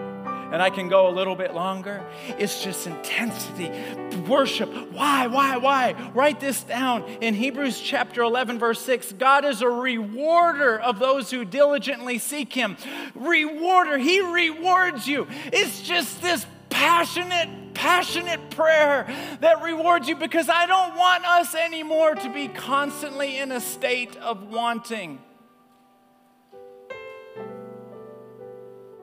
and 0.52 0.62
I 0.62 0.70
can 0.70 0.88
go 0.88 1.10
a 1.10 1.12
little 1.12 1.36
bit 1.36 1.54
longer. 1.54 2.02
It's 2.38 2.64
just 2.64 2.88
intensity, 2.88 3.70
worship. 4.22 4.70
Why, 4.94 5.28
why, 5.28 5.58
why? 5.58 6.12
Write 6.14 6.40
this 6.40 6.64
down 6.64 7.04
in 7.20 7.34
Hebrews 7.34 7.82
chapter 7.82 8.22
11, 8.22 8.58
verse 8.58 8.80
6. 8.82 9.14
God 9.14 9.44
is 9.44 9.62
a 9.62 9.68
rewarder 9.68 10.80
of 10.80 11.00
those 11.00 11.30
who 11.30 11.44
diligently 11.44 12.18
seek 12.18 12.54
Him. 12.54 12.78
Rewarder, 13.14 13.98
He 13.98 14.22
rewards 14.22 15.06
you. 15.08 15.28
It's 15.52 15.82
just 15.82 16.22
this 16.22 16.46
passionate, 16.70 17.67
passionate 17.78 18.50
prayer 18.50 19.06
that 19.40 19.62
rewards 19.62 20.10
you 20.10 20.16
because 20.16 20.50
I 20.50 20.66
don't 20.66 20.96
want 20.96 21.26
us 21.26 21.54
anymore 21.54 22.16
to 22.16 22.34
be 22.34 22.48
constantly 22.48 23.38
in 23.38 23.52
a 23.52 23.62
state 23.62 24.16
of 24.18 24.52
wanting. 24.52 25.20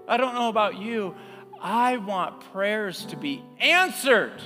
I 0.09 0.17
don't 0.17 0.35
know 0.35 0.49
about 0.49 0.77
you. 0.79 1.15
I 1.61 1.99
want 1.99 2.41
prayers 2.53 3.05
to 3.07 3.17
be 3.17 3.43
answered. 3.61 4.43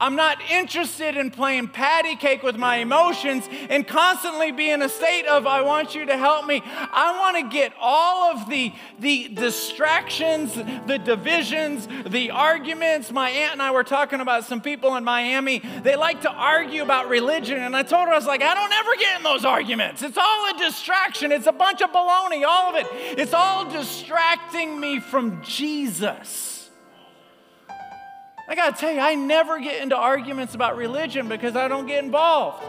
I'm 0.00 0.14
not 0.14 0.40
interested 0.48 1.16
in 1.16 1.32
playing 1.32 1.68
patty 1.68 2.14
cake 2.14 2.44
with 2.44 2.56
my 2.56 2.76
emotions 2.76 3.48
and 3.68 3.86
constantly 3.86 4.52
be 4.52 4.70
in 4.70 4.80
a 4.80 4.88
state 4.88 5.26
of, 5.26 5.44
I 5.46 5.62
want 5.62 5.94
you 5.96 6.06
to 6.06 6.16
help 6.16 6.46
me. 6.46 6.62
I 6.64 7.18
want 7.18 7.36
to 7.36 7.56
get 7.56 7.72
all 7.80 8.30
of 8.32 8.48
the, 8.48 8.72
the 9.00 9.28
distractions, 9.28 10.54
the 10.54 10.98
divisions, 10.98 11.88
the 12.06 12.30
arguments. 12.30 13.10
My 13.10 13.30
aunt 13.30 13.54
and 13.54 13.62
I 13.62 13.72
were 13.72 13.82
talking 13.82 14.20
about 14.20 14.44
some 14.44 14.60
people 14.60 14.94
in 14.94 15.02
Miami. 15.02 15.62
They 15.82 15.96
like 15.96 16.20
to 16.22 16.30
argue 16.30 16.82
about 16.82 17.08
religion. 17.08 17.58
And 17.58 17.76
I 17.76 17.82
told 17.82 18.06
her, 18.06 18.12
I 18.12 18.16
was 18.16 18.26
like, 18.26 18.42
I 18.42 18.54
don't 18.54 18.72
ever 18.72 18.94
get 18.96 19.16
in 19.16 19.24
those 19.24 19.44
arguments. 19.44 20.02
It's 20.02 20.18
all 20.18 20.54
a 20.54 20.58
distraction, 20.58 21.32
it's 21.32 21.48
a 21.48 21.52
bunch 21.52 21.82
of 21.82 21.90
baloney, 21.90 22.44
all 22.46 22.70
of 22.70 22.76
it. 22.76 22.86
It's 23.18 23.34
all 23.34 23.68
distracting 23.68 24.78
me 24.78 25.00
from 25.00 25.42
Jesus. 25.42 26.57
I 28.48 28.54
got 28.54 28.74
to 28.74 28.80
tell 28.80 28.90
you, 28.90 28.98
I 28.98 29.14
never 29.14 29.60
get 29.60 29.82
into 29.82 29.94
arguments 29.94 30.54
about 30.54 30.78
religion 30.78 31.28
because 31.28 31.54
I 31.54 31.68
don't 31.68 31.86
get 31.86 32.02
involved. 32.02 32.64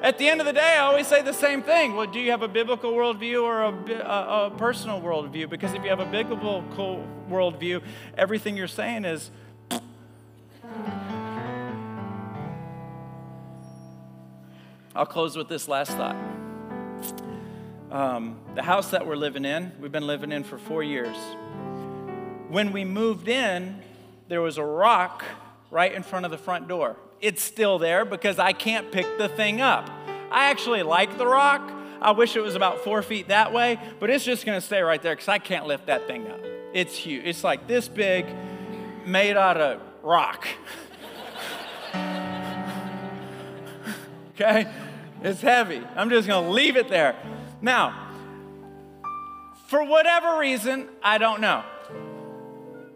At 0.00 0.16
the 0.16 0.26
end 0.26 0.40
of 0.40 0.46
the 0.46 0.54
day, 0.54 0.76
I 0.76 0.78
always 0.78 1.06
say 1.06 1.20
the 1.20 1.34
same 1.34 1.62
thing. 1.62 1.94
Well, 1.94 2.06
do 2.06 2.18
you 2.18 2.30
have 2.30 2.40
a 2.40 2.48
biblical 2.48 2.92
worldview 2.92 3.42
or 3.42 3.64
a, 3.64 4.00
a, 4.00 4.46
a 4.46 4.50
personal 4.56 4.98
worldview? 5.02 5.50
Because 5.50 5.74
if 5.74 5.82
you 5.82 5.90
have 5.90 6.00
a 6.00 6.06
biblical 6.06 6.64
worldview, 7.28 7.82
everything 8.16 8.56
you're 8.56 8.66
saying 8.66 9.04
is. 9.04 9.30
I'll 14.96 15.04
close 15.04 15.36
with 15.36 15.48
this 15.48 15.68
last 15.68 15.90
thought. 15.90 16.16
Um, 17.90 18.38
the 18.54 18.62
house 18.62 18.90
that 18.92 19.06
we're 19.06 19.16
living 19.16 19.44
in, 19.44 19.72
we've 19.80 19.92
been 19.92 20.06
living 20.06 20.32
in 20.32 20.44
for 20.44 20.56
four 20.56 20.82
years. 20.82 21.16
When 22.48 22.72
we 22.72 22.84
moved 22.86 23.28
in, 23.28 23.82
there 24.30 24.40
was 24.40 24.56
a 24.58 24.64
rock 24.64 25.24
right 25.72 25.92
in 25.92 26.04
front 26.04 26.24
of 26.24 26.30
the 26.30 26.38
front 26.38 26.68
door. 26.68 26.96
It's 27.20 27.42
still 27.42 27.80
there 27.80 28.04
because 28.04 28.38
I 28.38 28.52
can't 28.52 28.92
pick 28.92 29.18
the 29.18 29.28
thing 29.28 29.60
up. 29.60 29.90
I 30.30 30.50
actually 30.50 30.84
like 30.84 31.18
the 31.18 31.26
rock. 31.26 31.68
I 32.00 32.12
wish 32.12 32.36
it 32.36 32.40
was 32.40 32.54
about 32.54 32.84
four 32.84 33.02
feet 33.02 33.26
that 33.28 33.52
way, 33.52 33.76
but 33.98 34.08
it's 34.08 34.24
just 34.24 34.46
gonna 34.46 34.60
stay 34.60 34.82
right 34.82 35.02
there 35.02 35.16
because 35.16 35.26
I 35.26 35.38
can't 35.38 35.66
lift 35.66 35.86
that 35.86 36.06
thing 36.06 36.28
up. 36.28 36.38
It's 36.72 36.96
huge. 36.96 37.24
It's 37.24 37.42
like 37.42 37.66
this 37.66 37.88
big, 37.88 38.24
made 39.04 39.36
out 39.36 39.60
of 39.60 39.80
rock. 40.04 40.46
okay? 44.34 44.72
It's 45.24 45.40
heavy. 45.40 45.82
I'm 45.96 46.08
just 46.08 46.28
gonna 46.28 46.48
leave 46.48 46.76
it 46.76 46.88
there. 46.88 47.16
Now, 47.60 48.12
for 49.66 49.82
whatever 49.82 50.38
reason, 50.38 50.88
I 51.02 51.18
don't 51.18 51.40
know 51.40 51.64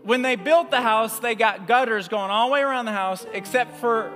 when 0.05 0.21
they 0.21 0.37
built 0.37 0.71
the 0.71 0.83
house, 0.83 1.19
they 1.19 1.35
got 1.35 1.67
gutters 1.67 2.09
going 2.09 2.31
all 2.31 2.49
the 2.49 2.53
way 2.53 2.61
around 2.61 2.85
the 2.85 2.93
house 2.93 3.27
except 3.33 3.79
for 3.79 4.13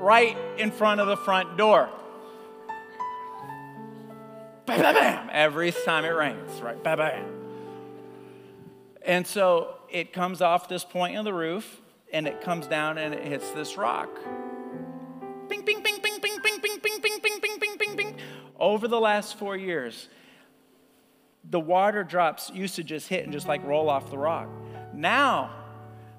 right 0.00 0.36
in 0.56 0.70
front 0.70 1.00
of 1.00 1.06
the 1.06 1.16
front 1.16 1.56
door. 1.58 1.90
Bam, 4.64 4.80
bam, 4.80 4.94
bam. 4.94 5.28
Every 5.30 5.72
time 5.72 6.04
it 6.04 6.08
rains, 6.08 6.60
right? 6.62 6.82
Bam, 6.82 6.98
bam. 6.98 7.24
And 9.02 9.26
so 9.26 9.74
it 9.90 10.12
comes 10.12 10.40
off 10.40 10.68
this 10.68 10.84
point 10.84 11.16
in 11.16 11.24
the 11.24 11.32
roof 11.32 11.80
and 12.10 12.26
it 12.26 12.40
comes 12.40 12.66
down 12.66 12.96
and 12.96 13.14
it 13.14 13.24
hits 13.24 13.50
this 13.50 13.76
rock. 13.76 14.08
Bing, 15.48 15.62
bing, 15.62 15.82
bing, 15.82 15.98
bing, 16.02 16.18
bing, 16.22 16.38
bing, 16.42 16.58
bing, 16.60 16.78
bing, 16.82 17.00
bing, 17.00 17.18
bing, 17.22 17.40
bing, 17.40 17.58
bing, 17.58 17.76
bing, 17.78 17.96
bing. 17.96 18.16
Over 18.58 18.88
the 18.88 19.00
last 19.00 19.38
four 19.38 19.56
years, 19.56 20.08
the 21.50 21.60
water 21.60 22.02
drops 22.02 22.50
used 22.50 22.76
to 22.76 22.82
just 22.82 23.08
hit 23.08 23.24
and 23.24 23.32
just 23.32 23.46
like 23.46 23.62
roll 23.64 23.90
off 23.90 24.10
the 24.10 24.18
rock. 24.18 24.48
Now, 24.98 25.50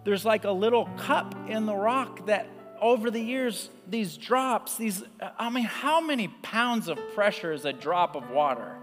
there's 0.06 0.24
like 0.24 0.46
a 0.46 0.52
little 0.52 0.86
cup 0.98 1.36
in 1.50 1.66
the 1.66 1.76
rock 1.76 2.28
that 2.28 2.48
over 2.80 3.12
the 3.12 3.20
years, 3.20 3.70
these 3.90 4.16
drops, 4.16 4.78
these, 4.78 5.04
I 5.38 5.50
mean, 5.50 5.66
how 5.66 6.00
many 6.00 6.30
pounds 6.30 6.88
of 6.88 6.98
pressure 7.14 7.52
is 7.52 7.66
a 7.66 7.74
drop 7.74 8.16
of 8.16 8.30
water? 8.30 8.78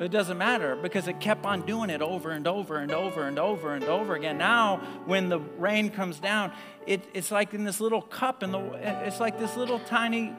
It 0.00 0.10
doesn't 0.10 0.38
matter 0.38 0.76
because 0.76 1.08
it 1.08 1.20
kept 1.20 1.44
on 1.44 1.66
doing 1.66 1.90
it 1.90 2.00
over 2.00 2.30
and 2.30 2.48
over 2.48 2.78
and 2.78 2.90
over 2.90 3.28
and 3.28 3.38
over 3.38 3.74
and 3.74 3.84
over 3.84 4.14
again. 4.14 4.38
Now, 4.38 4.78
when 5.04 5.28
the 5.28 5.38
rain 5.38 5.90
comes 5.90 6.18
down, 6.18 6.50
it, 6.86 7.04
it's 7.12 7.30
like 7.30 7.52
in 7.52 7.64
this 7.64 7.82
little 7.82 8.00
cup, 8.00 8.42
and 8.42 8.54
it's 8.74 9.20
like 9.20 9.38
this 9.38 9.58
little 9.58 9.78
tiny 9.80 10.32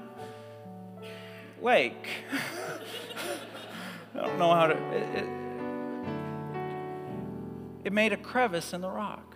lake. 1.61 2.07
I 4.15 4.25
don't 4.25 4.39
know 4.39 4.51
how 4.51 4.67
to. 4.67 4.73
It, 4.73 5.23
it, 5.23 5.44
it 7.85 7.93
made 7.93 8.11
a 8.11 8.17
crevice 8.17 8.73
in 8.73 8.81
the 8.81 8.89
rock. 8.89 9.35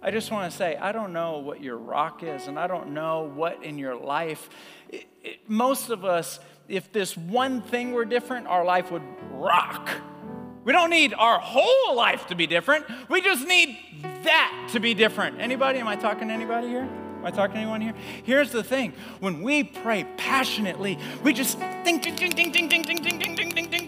I 0.00 0.12
just 0.12 0.30
want 0.30 0.50
to 0.50 0.56
say, 0.56 0.76
I 0.76 0.92
don't 0.92 1.12
know 1.12 1.38
what 1.38 1.60
your 1.60 1.76
rock 1.76 2.22
is, 2.22 2.46
and 2.46 2.56
I 2.56 2.68
don't 2.68 2.94
know 2.94 3.24
what 3.34 3.64
in 3.64 3.78
your 3.78 3.96
life. 3.96 4.48
It, 4.88 5.06
it, 5.24 5.50
most 5.50 5.90
of 5.90 6.04
us, 6.04 6.38
if 6.68 6.92
this 6.92 7.16
one 7.16 7.62
thing 7.62 7.92
were 7.92 8.04
different, 8.04 8.46
our 8.46 8.64
life 8.64 8.92
would 8.92 9.02
rock. 9.32 9.90
We 10.62 10.72
don't 10.72 10.90
need 10.90 11.14
our 11.14 11.40
whole 11.40 11.96
life 11.96 12.28
to 12.28 12.36
be 12.36 12.46
different. 12.46 12.86
We 13.08 13.22
just 13.22 13.44
need 13.48 13.76
that 14.22 14.68
to 14.72 14.78
be 14.78 14.94
different. 14.94 15.40
Anybody? 15.40 15.80
Am 15.80 15.88
I 15.88 15.96
talking 15.96 16.28
to 16.28 16.34
anybody 16.34 16.68
here? 16.68 16.82
Am 17.18 17.24
I 17.24 17.32
talking 17.32 17.54
to 17.54 17.60
anyone 17.60 17.80
here? 17.80 17.94
Here's 18.22 18.52
the 18.52 18.62
thing 18.62 18.92
when 19.18 19.42
we 19.42 19.64
pray 19.64 20.06
passionately, 20.16 20.96
we 21.24 21.32
just 21.32 21.58
ding, 21.58 21.98
ding, 21.98 22.14
ding, 22.14 22.30
ding, 22.30 22.52
ding, 22.52 22.68
ding, 22.68 22.82
ding, 22.82 23.02
ding, 23.02 23.18
ding, 23.18 23.18
ding, 23.18 23.34
ding, 23.34 23.34
ding, 23.34 23.50
ding, 23.50 23.70
ding, 23.70 23.87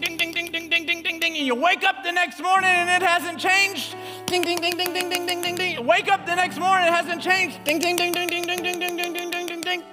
and 1.41 1.47
you 1.47 1.55
wake 1.55 1.83
up 1.83 2.03
the 2.03 2.11
next 2.11 2.39
morning 2.39 2.69
and 2.69 2.87
it 2.87 3.01
hasn't 3.01 3.39
changed. 3.39 3.95
Ding, 4.27 4.43
ding, 4.43 4.57
ding, 4.57 4.77
ding, 4.77 4.93
ding, 4.93 5.09
ding, 5.09 5.25
ding, 5.25 5.41
ding, 5.41 5.55
ding. 5.55 5.87
Wake 5.87 6.07
up 6.07 6.27
the 6.27 6.35
next 6.35 6.59
morning, 6.59 6.87
it 6.87 6.93
hasn't 6.93 7.19
changed. 7.19 7.63
Ding, 7.63 7.79
ding, 7.79 7.95
ding, 7.95 8.11
ding, 8.11 8.27
ding, 8.27 8.43
ding, 8.43 8.61
ding, 8.61 8.79
ding, 8.79 8.95
ding, 8.95 9.13
ding, 9.13 9.31
ding, 9.31 9.47
ding, 9.47 9.61
ding. 9.61 9.83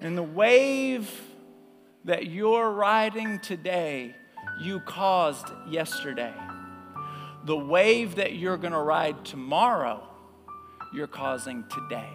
And 0.00 0.18
the 0.18 0.24
wave 0.24 1.08
that 2.04 2.26
you're 2.26 2.68
riding 2.68 3.38
today, 3.38 4.16
you 4.60 4.80
caused 4.80 5.46
yesterday. 5.68 6.34
The 7.44 7.56
wave 7.56 8.16
that 8.16 8.34
you're 8.34 8.56
going 8.56 8.72
to 8.72 8.80
ride 8.80 9.24
tomorrow, 9.24 10.02
you're 10.92 11.06
causing 11.06 11.62
today. 11.68 12.10